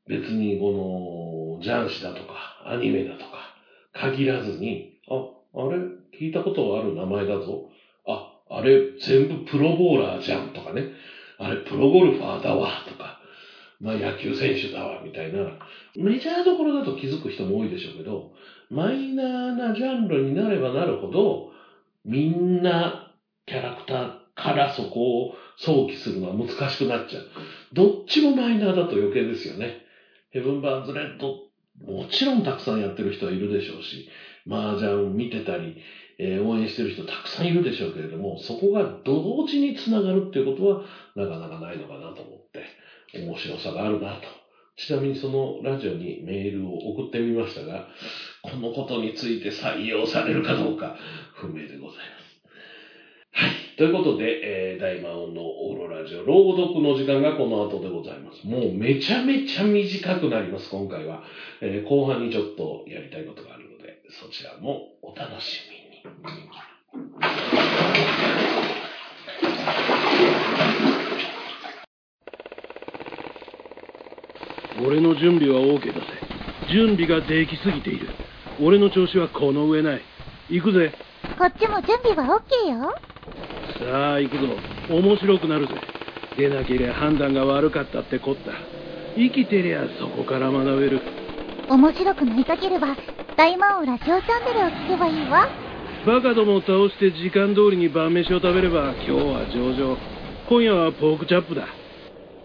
[0.07, 3.53] 別にこの、ジャンシだとか、アニメだとか、
[3.93, 5.23] 限らずに、あ、
[5.53, 5.77] あれ？
[6.19, 7.69] 聞いたことある名前だぞ。
[8.05, 10.89] あ、あれ全部プロボーラーじゃんとかね。
[11.37, 13.17] あれプロゴルファーだわとか。
[13.79, 15.57] まあ野球選手だわみたいな。
[15.95, 18.31] メジャーどころだと気づく人も多いでしょうけど、
[18.69, 21.49] マイナーなジャンルになればなるほど、
[22.05, 23.11] みんな
[23.47, 27.23] キャラクターからそこを想起するのは難しくなっちゃう。
[27.73, 29.85] どっちもマイナーだと余計ですよね。
[30.31, 31.39] ヘブン・バーンズ・レッド、
[31.85, 34.07] もちろんたくさんやってる人はいるでしょうし、
[34.49, 35.77] 麻雀を見てたり、
[36.19, 40.83] えー、応援してる人たくさんいるでしょうけれども、そこが同時につながるっていうことは
[41.15, 42.63] なかなかないのかなと思って、
[43.19, 44.21] 面白さがあるなと。
[44.77, 47.87] ちなみにそのラジオにメールを送ってみましたが、
[48.41, 50.95] このことについて採用されるかどうか
[51.33, 52.31] 不明でございます。
[53.31, 53.70] はい。
[53.81, 58.45] ということで、えー、大魔王のオーロラジオ、朗読の時間がこの後でございます。
[58.45, 61.23] もうめちゃめちゃ短くなります、今回は。
[61.61, 66.03] えー、後半にちょっとやりたいことがあるので、そちらもお楽しみに。
[74.85, 76.05] 俺の準備は OK だぜ。
[76.71, 78.09] 準備ができすぎている。
[78.61, 80.01] 俺の調子はこの上ない。
[80.51, 80.93] 行くぜ。
[81.39, 83.10] こっちも準備は OK よ。
[83.81, 84.45] さあ行くぞ。
[84.89, 85.73] 面白くなるぜ。
[86.37, 88.51] 出なけりゃ判断が悪かったってこった。
[89.17, 91.01] 生きてりゃそこから学べる。
[91.67, 92.95] 面白くなりたければ
[93.35, 95.47] 大魔王ラジオチャンネルを聞けばいいわ。
[96.05, 99.97] バカどもを倒して時間通りに晩飯を食べれば今日は上々。
[100.47, 101.65] 今夜はポークチャップだ。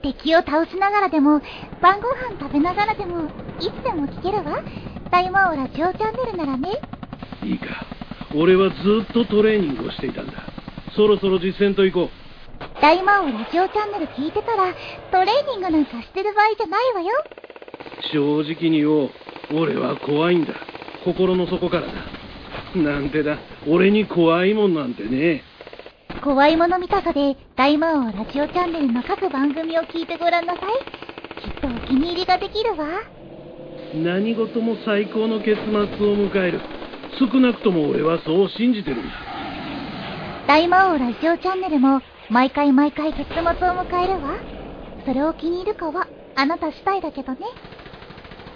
[0.03, 1.42] 敵を倒しながらでも
[1.83, 4.62] 晩ご飯食べながらでもいつでも聞けるわ。
[5.11, 6.81] 大魔王ラジオチャンネルならね。
[7.44, 7.85] いいか。
[8.35, 10.56] 俺はずっとトレーニングをしていたんだ
[10.94, 12.27] そろそろ実践と行こう。
[12.81, 14.75] 大魔王ラジオチャンネル聞いてたら
[15.11, 17.09] トレーニングなんかしてる場合じゃないわよ。
[18.12, 19.11] 正直に言おう。
[19.55, 20.55] 俺は怖いんだ。
[21.05, 21.92] 心の底からだ。
[22.75, 23.38] なんてだ。
[23.66, 25.42] 俺に怖いもんなんてね。
[26.22, 31.42] 怖いもの見たさで大魔王ラジオチャンネルの各番組を聞いてごらんなさい。
[31.42, 32.87] きっとお気に入りができるわ。
[33.94, 36.61] 何事も最高の結末を迎える。
[37.18, 39.36] 少なくとも俺はそう信じてるんだ
[40.46, 44.38] 大魔王ラジオチャンネルも毎回毎回結末を迎えるわ。
[45.04, 46.06] それを気に入るかは
[46.37, 47.40] あなた次第だけどね。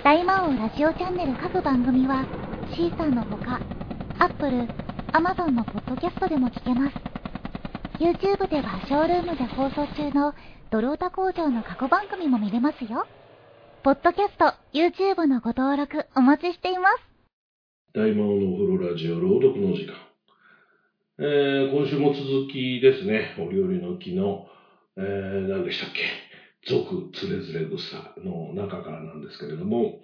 [0.04, 2.26] 大魔王ラジオチャンネル各番組は
[2.76, 3.60] シーサーのほか、
[4.20, 4.68] Apple、
[5.12, 6.96] Amazon のポッドキャストでも聞けます。
[7.98, 10.32] YouTube ではショールームで放送中の
[10.70, 13.04] ドロータ工場の過去番組も見れますよ。
[13.82, 16.96] ポッドキャスト、YouTube のご登録お待ちしています。
[17.94, 20.09] 大魔王のお風呂ラジオ朗読の時間。
[21.22, 24.46] えー、今週も続きですね、お料理の木の、
[24.96, 26.00] えー、何でしたっけ、
[26.66, 30.00] 俗つれづれ草の中からなんですけれども、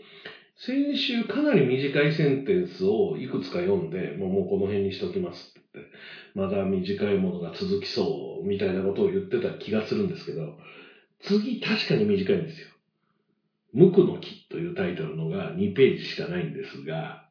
[0.56, 5.66] 先週かなり短いセンテンスをいくつか読んで、もうもうこの辺にしときますって。
[5.66, 5.90] って、
[6.34, 10.56] まだ短いものが続きそうみたいなことを言ってた気がするんですけど、
[11.20, 12.68] 次確かに短いんですよ。
[13.72, 17.28] 無垢の木というタイトルのが2ページしかないんですが、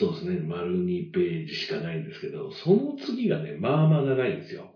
[0.00, 4.70] そうですね、丸2ページしかないんですけど、その次がね、まあまあ長いんですよ。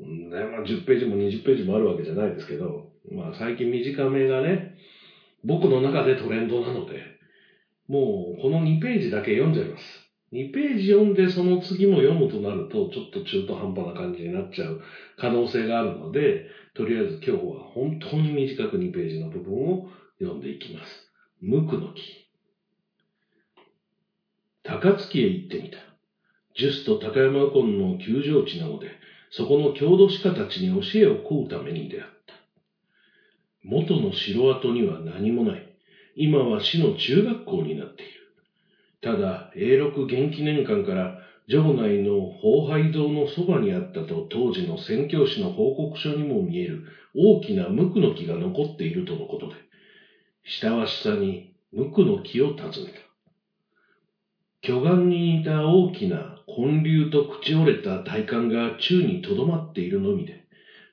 [0.00, 4.74] ねまあ、10ページも20ページもあるわけじゃないですけど、まあ最近短めがね、
[5.44, 7.00] 僕の中でトレンドなので、
[7.86, 9.84] もうこの2ページだけ読んじゃいます。
[10.32, 14.80] 2ページ読んでその次も読むとなると、ちょっと中途半端な感じになっちゃう
[15.16, 19.86] 可能性があるので、とりあえず今日は本当に短く2ページの部分を
[20.18, 21.08] 読んでいきます。
[21.40, 22.23] 無垢の木。
[24.64, 25.76] 高槻へ行ってみた。
[26.56, 28.88] ジュスと高山湖の球場地なので、
[29.30, 32.34] そこの郷土史家たちに教えを請うために出会った。
[33.62, 35.76] 元の城跡には何もない。
[36.16, 38.12] 今は市の中学校になっている。
[39.02, 46.84] ただ、永禄元気年間から城内の宝拝堂のそばにあったと当時の宣教師の報告書にも見える
[47.14, 49.56] 大きな無垢の木が残っているとのことで、
[50.42, 53.03] 下は下に無垢の木を訪ねた。
[54.64, 60.42] 巨岩に似た大きな根粒と朽ち折れた体幹が宙にとどまっているのみで、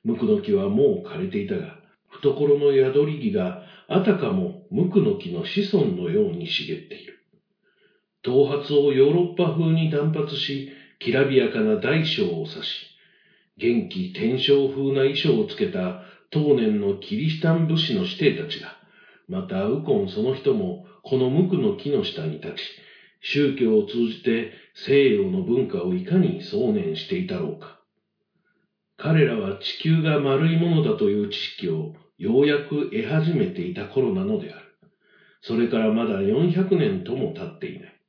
[0.04, 7.18] 無垢の木はもう枯れていたが、懐の宿り木があたかも無垢の木の子孫のように茂っている。
[8.22, 10.68] 頭髪をヨーロッパ風に断髪し、
[10.98, 12.86] きらびやかな大小を指し、
[13.56, 18.76] 元気天正風な衣装をつけた当年のキリシタン武士の指定たちが、
[19.28, 22.81] またウコンその人もこの無垢の木の下に立ち、
[23.22, 27.80] 宗教を通じて西洋の文化をいかに想念していたろうか。
[28.96, 34.66] 彼らは地球が丸いものだという知識をようやく得始めていた頃なのである。
[35.40, 38.00] それからまだ400年とも経っていない。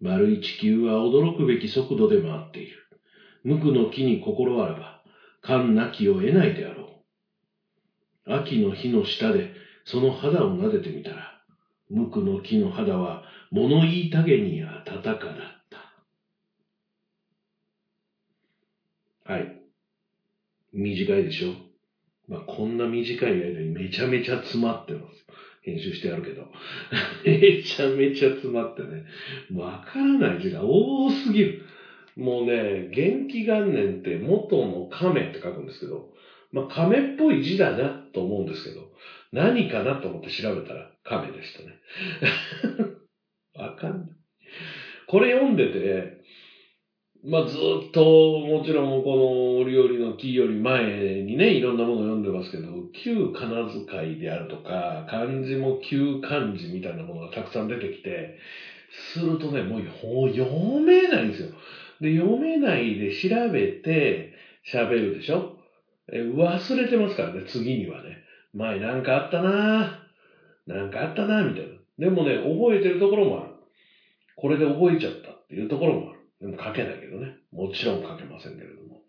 [0.00, 2.76] 丸い地球は驚くべき速度で回っている。
[3.42, 5.02] 無垢の木に心あらば、
[5.42, 7.02] 感なきを得ないであろ
[8.26, 8.32] う。
[8.32, 9.52] 秋の日の下で
[9.84, 11.42] その肌を撫でてみたら、
[11.88, 15.92] 無垢の木の肌は物言いたげに暖かだった。
[19.32, 19.60] はい。
[20.72, 21.54] 短いでしょ？
[22.28, 25.26] まあ、こんな短い間にめちゃめちゃ詰まってます。
[25.62, 26.48] 編集してあるけど。
[27.26, 29.04] めちゃめちゃ詰まってね。
[29.50, 31.58] わからない字が多すぎる。
[32.16, 36.06] もうね、元気元年って元の亀って書くんですけど、
[36.52, 38.88] まあ、亀っぽい字だなと思うんですけど、
[39.32, 41.78] 何かなと思って調べたら亀でしたね。
[43.54, 44.10] わかんない。
[45.06, 46.20] これ読んでて、
[47.22, 58.36] まあ、ずっと、もちろんこの折々の木より前にね、いろんなものを読んでますけど、旧仮名遣いであるとか、漢字も旧漢字みたいなものがたくさん出てきて、
[59.12, 59.80] するとね、もう
[60.30, 61.48] 読めないんですよ。
[62.00, 64.32] で、読めないで調べて
[64.72, 65.58] 喋るでしょ？
[66.10, 68.16] 忘れてますからね、次にはね。
[68.54, 71.69] 前なんかあったなぁなんかあったなぁみたいな。
[72.00, 73.50] でもね、覚えてるところもある。
[74.34, 76.20] これで覚えちゃったっていうところもある。
[76.40, 77.36] でも書けないけどね。
[77.52, 79.02] もちろん書けませんけれども。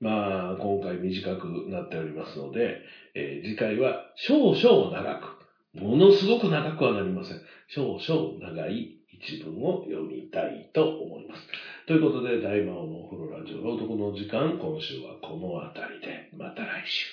[0.00, 2.76] まあ、今回短くなっておりますので、
[3.14, 7.40] えー、次回は少々長く、ものすごく長くはなりません。
[7.68, 11.40] 少々長い一文を読みたいと思います。
[11.86, 17.06] ということで、大魔王のお風呂ラジオ朗読の時間、今週はこの辺りで、また来週。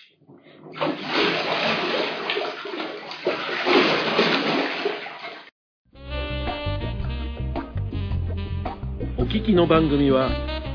[9.32, 10.30] 聞きの番組は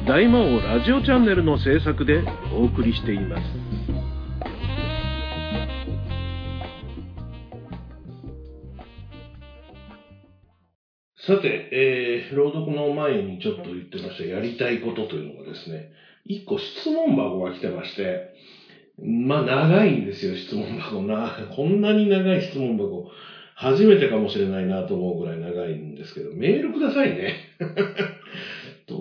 [0.08, 3.42] 大魔王ラジオチャンネルの制作でお送りしています
[11.26, 15.90] さて、えー、朗読の前にちょっと言ってましたやりたいことというのがですね、
[16.24, 18.32] 一個質問箱が来てまして、
[18.98, 21.50] まあ長いんですよ、質問箱な。
[21.54, 23.10] こんなに長い質問箱。
[23.56, 27.34] 初めてかもしれないなと思うぐらい長いんですけど、メールくださいね。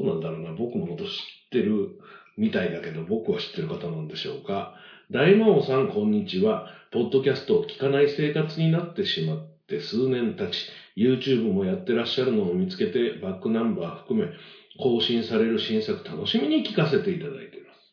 [0.05, 0.53] うなんだろうな。
[0.53, 1.11] 僕のこと知っ
[1.51, 1.99] てる
[2.37, 4.73] みたいだけど、僕は知ってる方なんでしょうか。
[5.11, 6.67] 大魔王さん、こんにちは。
[6.91, 14.31] ポッドキャストを聞かない生活になってしまって数年経ち、YouTube もやってらっしゃるのを見つけて、バックナンバー含め、
[14.77, 17.85] 更新される新作楽しみに聞かせていただいています。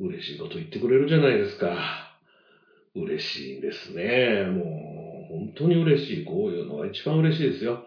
[0.00, 2.16] 嬉しいこと言ってくれるじゃないですか。
[2.94, 4.44] 嬉しいですね。
[4.44, 6.24] もう、本当に嬉しい。
[6.24, 7.84] こういうのが一番嬉しいですよ。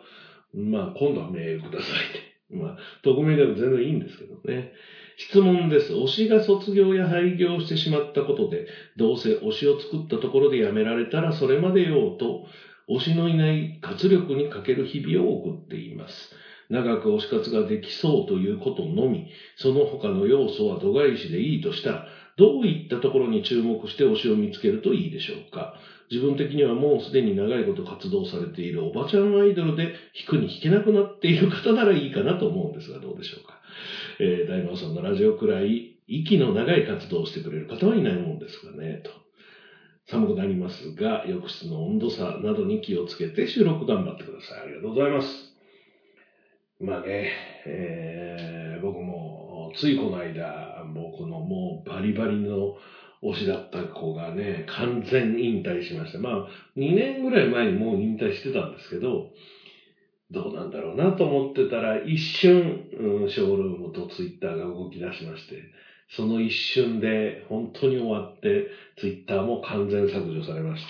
[0.54, 2.31] まあ、今度はメールくださいね。
[2.52, 4.70] まあ、匿名でも全然いいんですけどね。
[5.16, 5.94] 質問です。
[5.94, 12.42] 推しが卒業や廃業してしまったことで、どうせ推しを作ったところで辞められたらそれまでよと、
[12.90, 16.30] 推しのいない活力に欠ける日々を送っています。
[16.72, 22.08] 長く推し活ができそうということのみ、その他の要素は度外視でいいとしたら、
[22.38, 25.76] どういったところに注目して推しを見つけるといいでしょうか
[26.10, 29.94] 自分的にはもうすでに長いこと活動されているおばちゃんアイドルで
[30.28, 33.60] 弾くに弾けなくなっている方ならいいかなと思うんですが、どうでしょうか。
[34.20, 39.12] えー、大魔さんのラジオくらい息の長い活動をしてくれる方はいないもんですかね、と。
[40.06, 44.62] 寒くなりますが、浴室の温度差などに気をつけて収録頑張ってください。
[44.62, 45.51] ありがとうございます。
[46.82, 47.30] まあね、
[47.66, 52.76] えー、僕も、ついこの間、僕のもうバリバリの
[53.22, 56.18] 推しだった子がね、完全引退しました。
[56.18, 59.28] まあ、2年ぐらい前にもう引退してたんですけど、
[60.32, 65.62] どうなんだろうなと思ってたら、一瞬、うん、ショールームとツイッターが動き出しまして、
[66.10, 68.68] その一瞬で本当に終わって、
[68.98, 70.90] ツイッターも完全削除されました。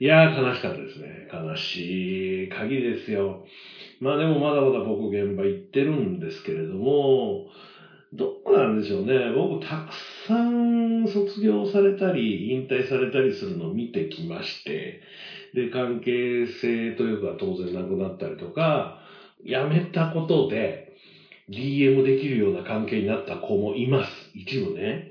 [0.00, 1.28] いやー悲しかったですね。
[1.32, 3.44] 悲しい限りですよ。
[4.04, 7.46] まあでもまだまだ僕現場行ってるんですけれども、
[8.12, 9.30] どうなんでしょうね。
[9.32, 15.00] 僕たくさん卒業されたり、引退されたりするのを見てきまして、
[15.54, 18.98] で、関係性というか当然なくなったりとか、
[19.44, 20.92] 辞めたことで
[21.48, 24.30] DM できるような関係になった子もいます。
[24.34, 25.08] 一部ね。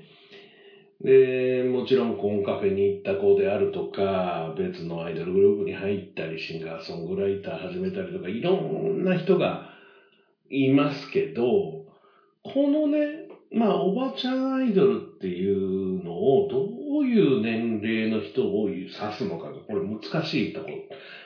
[1.04, 9.60] で、もちろんコンカフェに行った子であるとか、別のアイドルグループに入ったり、シンガーソングライター始めたりとか、いろんな人が
[10.50, 11.84] いますけど、
[12.42, 16.62] このね、まあ、おばちゃんアイドルっていうのを、ど
[17.00, 20.68] ういう年齢の人を指すのかが、これ難しいとこ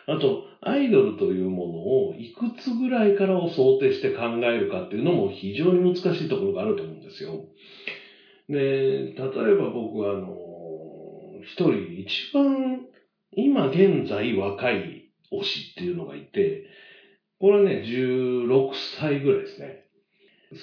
[0.06, 0.14] ろ。
[0.14, 7.44] あと、アイドルというものをいくつぐらいからを想定して考えるかっていうのも非常に難しいところがあると思うんですよ。
[8.48, 10.34] で、例えば僕は、あの、
[11.42, 12.84] 一人一番
[13.32, 16.64] 今現在若い推しっていうのがいて、
[17.40, 18.70] これはね、16
[19.00, 19.84] 歳ぐらいですね。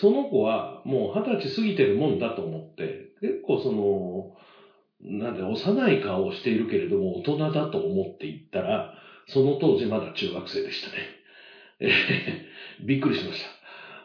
[0.01, 4.31] その子はもう二十歳過ぎてるもんだと思って、結構その、
[5.01, 8.93] なんで幼い顔をしているけれども大人だと思っていったら、
[9.27, 10.95] その当時まだ中学生でしたね。
[11.79, 11.89] え、
[12.83, 13.43] びっくりしまし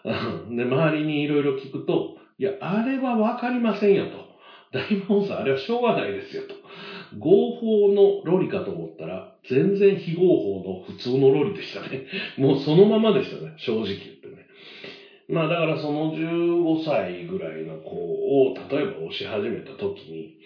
[0.04, 0.46] た。
[0.50, 4.30] で、周りにいろいろ聞くと、いや、あれはわかりませんよと。
[4.72, 6.54] 大魔王さん、あれはしょうがないですよと。
[7.18, 12.06] 合法のロリかと思ったら、全然非合法の普通のロリでしたね。
[12.38, 14.46] もうそのままでしたね、正直言ってね。
[15.28, 20.38] まあだからその15歳ぐらいの子を、例えば押し始めた時に、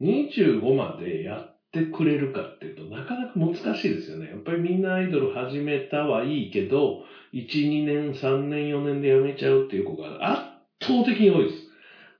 [0.00, 4.30] 25までやってくれるかっていうとなかなか難しいですよね。
[4.30, 7.02] やっぱりみんなアイドル始めたはいいけど、
[7.34, 11.66] 1、2年、3年、4年で辞めちゃうっていう子が圧倒的に多いです。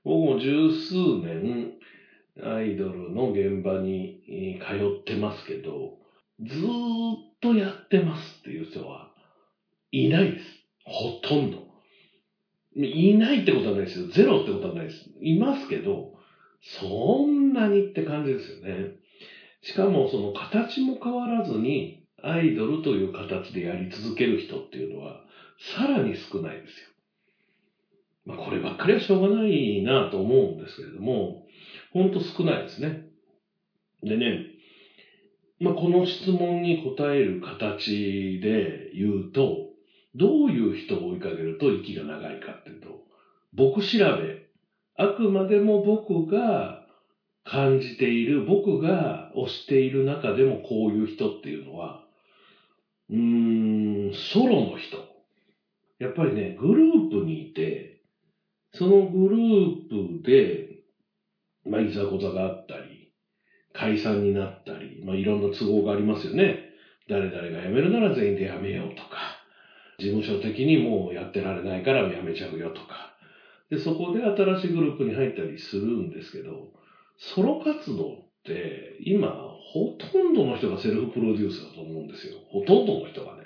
[0.03, 1.71] 僕も十数年
[2.41, 5.97] アイドルの現場に通ってますけど、
[6.41, 9.09] ずーっとやってますっていう人は
[9.91, 10.45] いないです。
[10.85, 11.67] ほとんど。
[12.75, 14.07] いないってことはないですよ。
[14.07, 15.05] ゼロってことはないです。
[15.21, 16.13] いますけど、
[16.61, 18.91] そんなにって感じですよね。
[19.61, 25.21] しかもその形も変わらずにアイドルという形でやり続ける人っていうのは
[25.57, 26.89] さらに少ないですよ。
[28.25, 31.43] まあこればっかりはしょうがないなと思うんですけれども、
[31.91, 33.01] ほんと少ないですね。
[34.03, 34.39] でね、
[35.59, 39.69] まあこの質問に答える形で言うと、
[40.15, 42.99] どういう人を追いかけると息が長いかっていうと、
[43.53, 44.43] 僕調べ、
[44.95, 46.83] あくまでも僕が
[47.43, 52.03] 感じている、僕が推している中でもこういう人っていうのは、
[53.09, 55.03] うーん、ソロの人。
[55.99, 57.88] やっぱりね、グループにいて、
[58.73, 60.83] そのグループで、
[61.65, 63.11] まあ、いざこざがあったり、
[63.73, 66.69] 解散になったり、まあ、いろんな都合がありますよね。
[67.07, 69.17] 誰々が辞めるなら全員で辞めようとか、
[69.97, 73.15] 事務所的にもうやってられないから辞めちゃうよとか。
[73.69, 76.71] で、そこで新しいグループに入ったりするんですけど、
[77.17, 79.29] ソロ活動って今
[79.73, 82.33] ほとんどの人がセルフプロデュースだと思うんですよ。
[82.47, 83.43] ほとんどの人がね。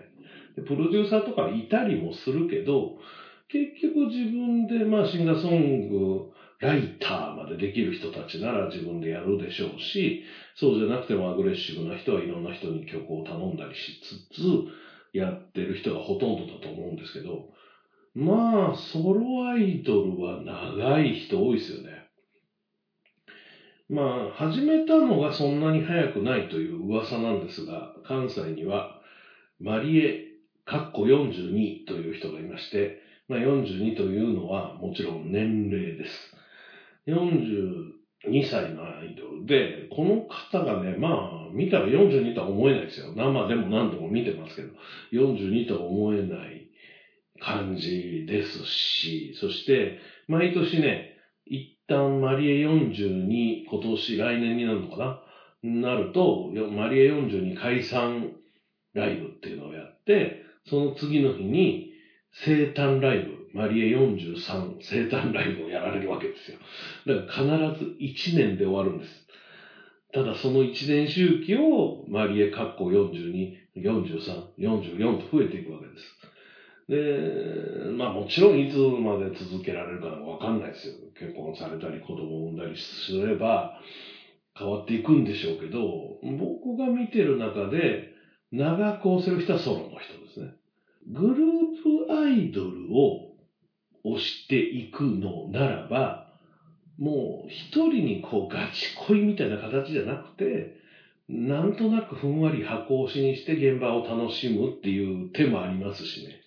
[0.56, 2.98] でプロデューサーとかいたりもするけど、
[3.54, 6.24] 結局自分でまあシンガーソング、
[6.60, 10.24] ライターまでできる人たちなら自分でやるでしょうし、
[10.56, 14.42] そうじゃなくてもアグレッシブな人はいろんな人に曲を頼んだりしつつ、
[15.14, 17.46] やってる人がほとんどだと思うんですけど、
[18.16, 22.02] まあ、ソロアイドルは長い人多いですよね。
[23.88, 29.00] まあ、始めたのがそんなに早くないという噂なんですが、関西には、
[29.60, 30.24] マリエ、
[30.66, 36.36] カッコ42という人がいまして、まあ、42というのはもちろん年齢です。
[37.08, 43.14] 42歳のアイドルで、この方がね、まあ、見たら42とは思えないですよ。
[43.16, 44.70] 生でも何度も見てますけど、
[45.12, 46.70] 42とは思えない
[47.40, 54.98] 感じですし、そして、毎年ね、一旦マリエ42、今年、来年になるのか
[55.64, 55.90] な？
[55.92, 58.32] なると、マリエ42解散
[58.94, 61.93] ライブっていうのをやって、その次の日に
[62.34, 63.20] 生誕ライ
[63.54, 66.58] ブ、マリエ43生誕ライブをやられるわけですよ。
[67.06, 69.28] だから必ず1年で終わるんです。
[70.14, 76.24] ただその1年周期をマリエカッコ42、43、44と増えていくわけです。
[76.90, 80.94] で、まあもちろんいつまで続けられるかわかんないですよ。
[81.18, 83.80] 結婚されたり子供を産んだりすれば
[84.58, 88.10] 変わっていくんでしょうけど、僕が見てる中で
[88.52, 90.54] 長く押せる人はソロの人ですね。
[91.08, 93.34] グループアイドルを
[94.04, 96.28] 押していくのならば、
[96.98, 100.76] もう一人にこうガチ恋みたいな形じゃなくて、
[101.30, 106.44] なんとなくふんわり箱押しにして現場を楽しむっていう手もありますしね。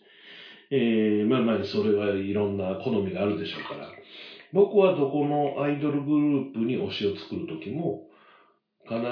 [0.71, 3.89] えー、まあまあ、それはいろんな好みがあるでしょうから。
[4.53, 8.09] 僕はどこのアイドルグループに推しを作るときも、
[8.85, 9.07] 必ず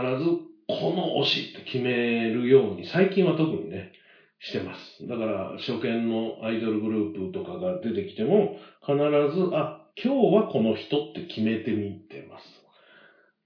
[0.69, 3.93] この推しって決めるように、最近は特にね、
[4.39, 5.07] してます。
[5.07, 8.95] だから、初見のアイドルグループとかが出てきても、必
[9.35, 12.45] ず、あ、今日はこの人って決めてみてます。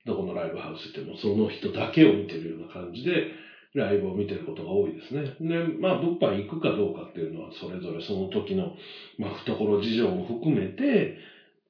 [0.05, 3.29] どこのライブハウス行ってもその人だけを見てるような感じで、
[3.75, 5.35] ライブを見てることが多いですね。
[5.41, 8.73] で、まあ、物販行くかどうかっていうのは、それぞれその時の、
[9.19, 11.15] まあ、懐事情も含めて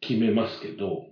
[0.00, 1.02] 決めますけど、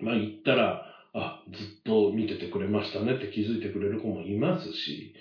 [0.00, 0.83] まあ、行ったら、
[1.14, 5.14] あ、ずっと見ててくれましたねって気づいてくれる子もいますし、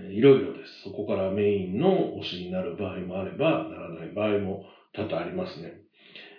[0.00, 0.82] いろいろです。
[0.84, 5.78] そこからメインの推しになる場合もあれば、ならない場合も多々ありますね。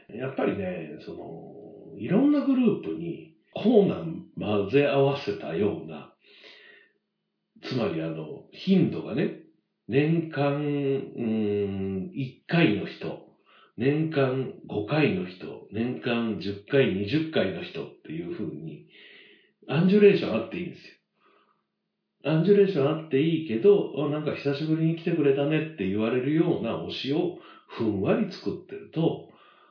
[0.10, 6.14] やっぱりね、その、いろんなグループにコーナー混ぜ合わせたような、
[7.64, 9.40] つまりあの、頻度がね、
[9.88, 13.28] 年間、うん、1回の人、
[13.78, 18.87] 年間5回の人、年間10回、20回の人っていう風に、
[19.68, 20.94] アンジュレーションあっていいんですよ。
[22.24, 27.38] アンジュレーションあっていいけど、なんか久しぶりに来てくれたねって言われるような推しを
[27.68, 29.30] ふんわり作ってると、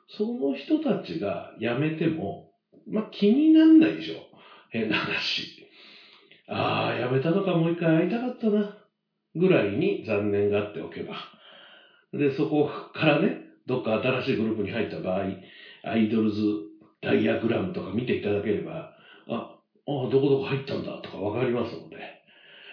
[0.09, 2.51] その人たちが辞めても、
[2.87, 4.17] まあ、気になんないでしょ。
[4.71, 5.67] 変な話。
[6.47, 8.77] ああ、辞めたのかもう一回会いたかったな。
[9.35, 11.15] ぐらいに残念があっておけば。
[12.13, 15.25] で、そこからね、どっか新しいグループに入った場合、
[15.83, 16.43] アイドルズ
[17.01, 18.93] ダイアグラムとか見ていただければ、
[19.29, 19.56] あ、
[19.87, 21.97] ああどこどこ入ったんだとかわかりますので、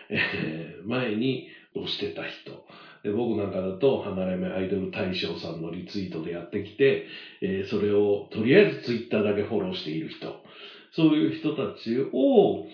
[0.10, 2.66] えー、前に押してた人、
[3.04, 7.06] で僕なんかだと、離れ目アイドル大賞さんのリツイートでやってきて、
[7.42, 10.36] えー、それをとりあえずツイッターだけフォローしている人、
[10.92, 12.66] そういう人たちを、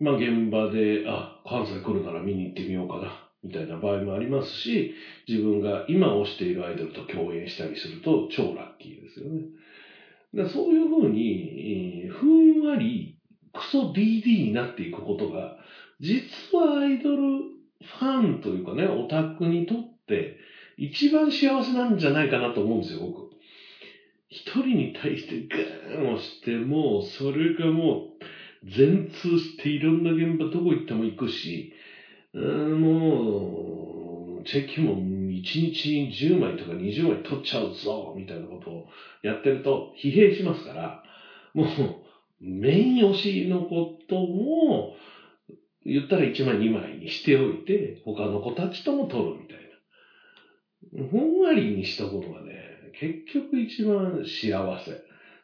[0.00, 4.94] まあ現場で、あ、関西来るなら見に行ってみようかな、みたいな場合もありますし、
[5.28, 9.42] 自分が今推しているアイドルと共演したりすると超ラッキーですよね。
[10.34, 13.15] だそういうふうに、えー、ふんわり
[13.56, 15.56] クソ DD になっていくことが、
[16.00, 17.22] 実はアイドル
[17.82, 20.36] ファンというかね、オタクにとって
[20.76, 23.30] 一番幸せなんじゃないかなと思うんですよ、僕。
[24.28, 28.26] 一人に対してガーンをしても、それがもう
[28.64, 31.70] 全通していろんな現場どこ行っても行くし、
[32.34, 38.86] うんもう、チェキも1日10枚とか20枚取っちゃうぞ、みたいなことを
[39.22, 41.02] やってると疲弊しますから、
[41.54, 41.66] もう、
[42.40, 44.94] メイン推しのことも、
[45.84, 49.58] 言ったら1枚2枚にしておいて、他の子たちとも取るみたい
[51.00, 51.06] な。
[51.08, 55.00] ふんわりにしたことがね、結局一番幸せ。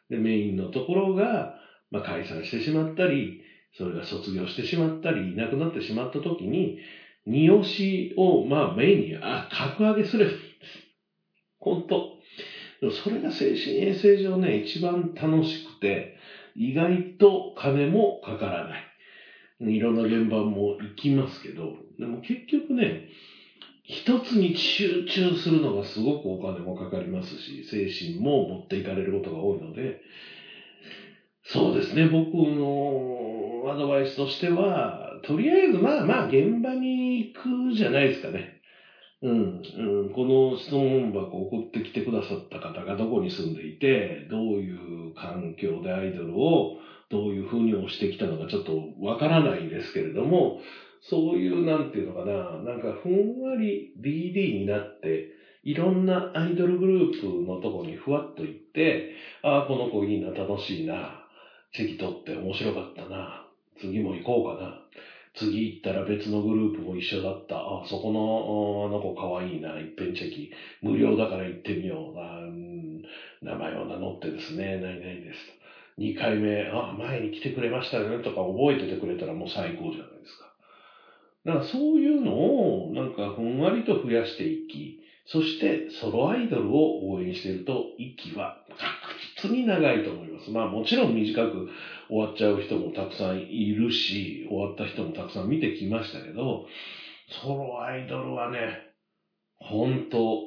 [0.09, 1.55] で、メインのところが、
[1.91, 3.41] まあ、解散してしまったり、
[3.77, 6.77] それが卒業してしまったり、いなくなってしまった時に、
[7.25, 10.83] 二押しを、まあ、メインに、あ、格上げすればいいんです。
[11.59, 12.11] 本当。
[12.91, 16.12] それが精神衛生上ね、一番楽しくて、
[16.55, 18.89] 意外と金もかからない。
[19.59, 23.05] いろんな現場も行きますけど、でも結局ね、
[23.83, 29.99] 一つに集中するのがすごくお金もかかりますし、精神も持っていかれることが多いので、
[31.43, 38.53] そうですね、僕のアドバイスとしては、とりあえずまあまあ現場に行くじゃないですかね。
[39.23, 44.69] うん、うん、この質問箱を送ってきてくださった方がどこに住んでいて、どうい
[45.07, 46.75] う環境でアイドルを
[47.09, 50.57] どういうふうに押してきたのかちょっとわからないんですけれども、
[50.99, 55.25] そういうなんていうのかな、なんかふんわり DD になって、
[55.63, 59.07] いろんなアイドルグループのとこにふわっと行って、
[59.41, 61.23] ああ、この子いいな、楽しいな、
[61.71, 63.45] 席取って面白かったな、
[63.77, 64.82] 次も行こうかな。
[65.33, 67.57] 次行ったら別のグループも一緒だった。
[67.57, 69.79] あ、そこの、あの子かわいな。
[69.79, 70.51] いっぺんチェキ。
[70.81, 72.19] 無料だから行ってみよう。
[72.19, 72.39] あ
[73.41, 74.77] 名前を名乗ってですね。
[74.77, 75.55] 何々です。
[75.97, 80.51] 2回目、あ、前に来てくれましたよねとか覚えててくれたらもう最高じゃないですか。
[81.45, 82.33] だからそういうの
[82.85, 88.55] をなんかふんわりと増やしていき、そしてソロアイドルを応援していると息は
[89.43, 90.51] 実に長いと思います。
[90.51, 91.69] まあもちろん短く
[92.09, 96.65] 終わっちゃう人もたくさんいるし、終わった人もたくさん見てきましたけど、
[97.43, 98.77] ソロアイドルはね、
[99.57, 100.39] 本当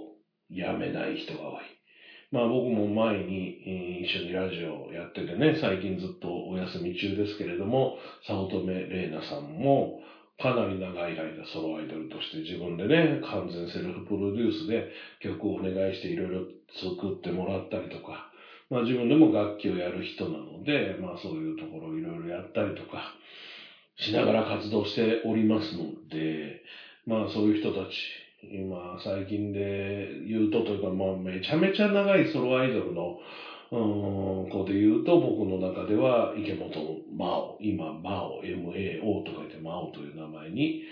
[0.49, 1.65] やめない人が多い。
[2.31, 10.01] まあ僕も前に、一緒にラジオやっててね、最近ずっとお休み中ですけれども、早乙女玲奈さんも、
[10.39, 14.91] かなり長い間ソロアイドルとして自分でね、完全セルフプロデュースで
[15.21, 16.41] 曲をお願いしていろいろ
[16.75, 18.31] 作ってもらったりとか、
[18.71, 23.13] まあ自分でも楽器をやる人なので、まあそういうところをいろいろやったりとか、
[23.97, 26.63] しながら活動しておりますので、
[27.07, 27.91] まあそういう人たち、
[28.53, 33.17] 今、最近で言うとというか、まあ、めちゃめちゃ長いソロアイドルの、
[33.73, 36.71] うん、子で言うと、僕の中では、池本
[37.11, 40.83] 真央、今、真央、MAO と書いて真央という名前に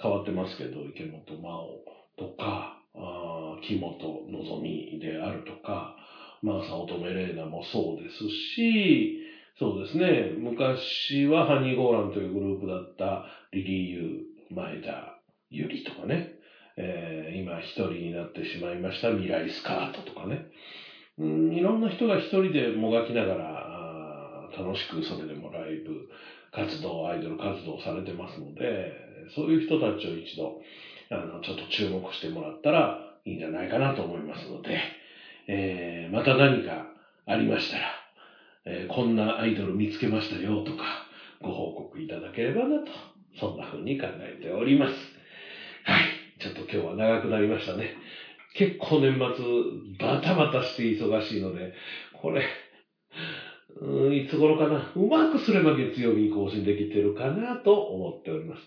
[0.00, 1.80] 変わってますけど、池本真央
[2.16, 5.94] とか、あ木本のぞみであるとか、
[6.44, 9.18] まあ、早乙女玲奈もそうですし、
[9.58, 10.28] そうですね。
[10.36, 15.14] 昔はハニーゴーランというグループだったリリー・ユー、前田
[15.48, 16.34] ゆりとかね。
[16.76, 20.44] えー、今一人になってしまいました未来スカートとかね。
[21.16, 26.08] うん、いろんな人が一人でもがきながら、楽しくそれでもライブ
[26.50, 28.92] 活動、アイドル活動されてますので、
[29.34, 30.60] そういう人たちを一度、
[31.08, 34.76] あの、ちょっと注目してもらったらいいんじゃないかなと思いますので、
[35.48, 36.86] えー、また何か
[37.26, 37.84] ありましたら、
[38.66, 40.84] えー、こんなアイドル見つけましたよとか、
[41.42, 42.86] ご報告いただければなと、
[43.38, 44.94] そんな風に考えております。
[45.84, 46.04] はい。
[46.40, 47.94] ちょっと今日は長くなりましたね。
[48.56, 49.44] 結構年末
[49.98, 51.74] バタバタして忙しいので、
[52.12, 52.44] これ、
[53.80, 54.92] うん、いつ頃かな？
[54.94, 58.62] うまくすれば月曜日に更新できてるかなと思っております。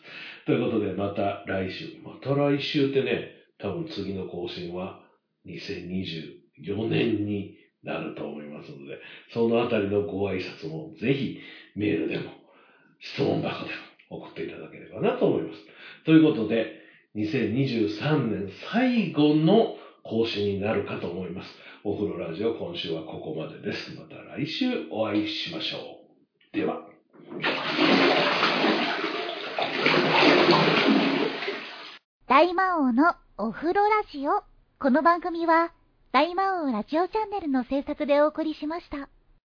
[0.45, 1.85] ということで、また来週。
[2.03, 4.99] また来週ってね、多分次の更新は
[5.45, 8.99] 2020 4年になると思いますので、
[9.33, 11.39] そのあたりのご挨拶もぜひ
[11.75, 12.31] メールでも
[12.99, 13.71] 質問箱で
[14.09, 15.59] も送っていただければなと思います。
[16.05, 16.73] ということで、
[17.15, 21.49] 2023年最後の更新になるかと思います。
[21.83, 23.95] お風呂ラジオ今週はここまでです。
[23.95, 25.77] また来週お会いしましょ
[26.53, 26.57] う。
[26.57, 26.81] では。
[32.27, 34.43] 大魔王のお風呂ラジオ。
[34.79, 35.71] この番組は
[36.17, 39.07] 大魔王ラジオチャンネルの制作でお送りしました。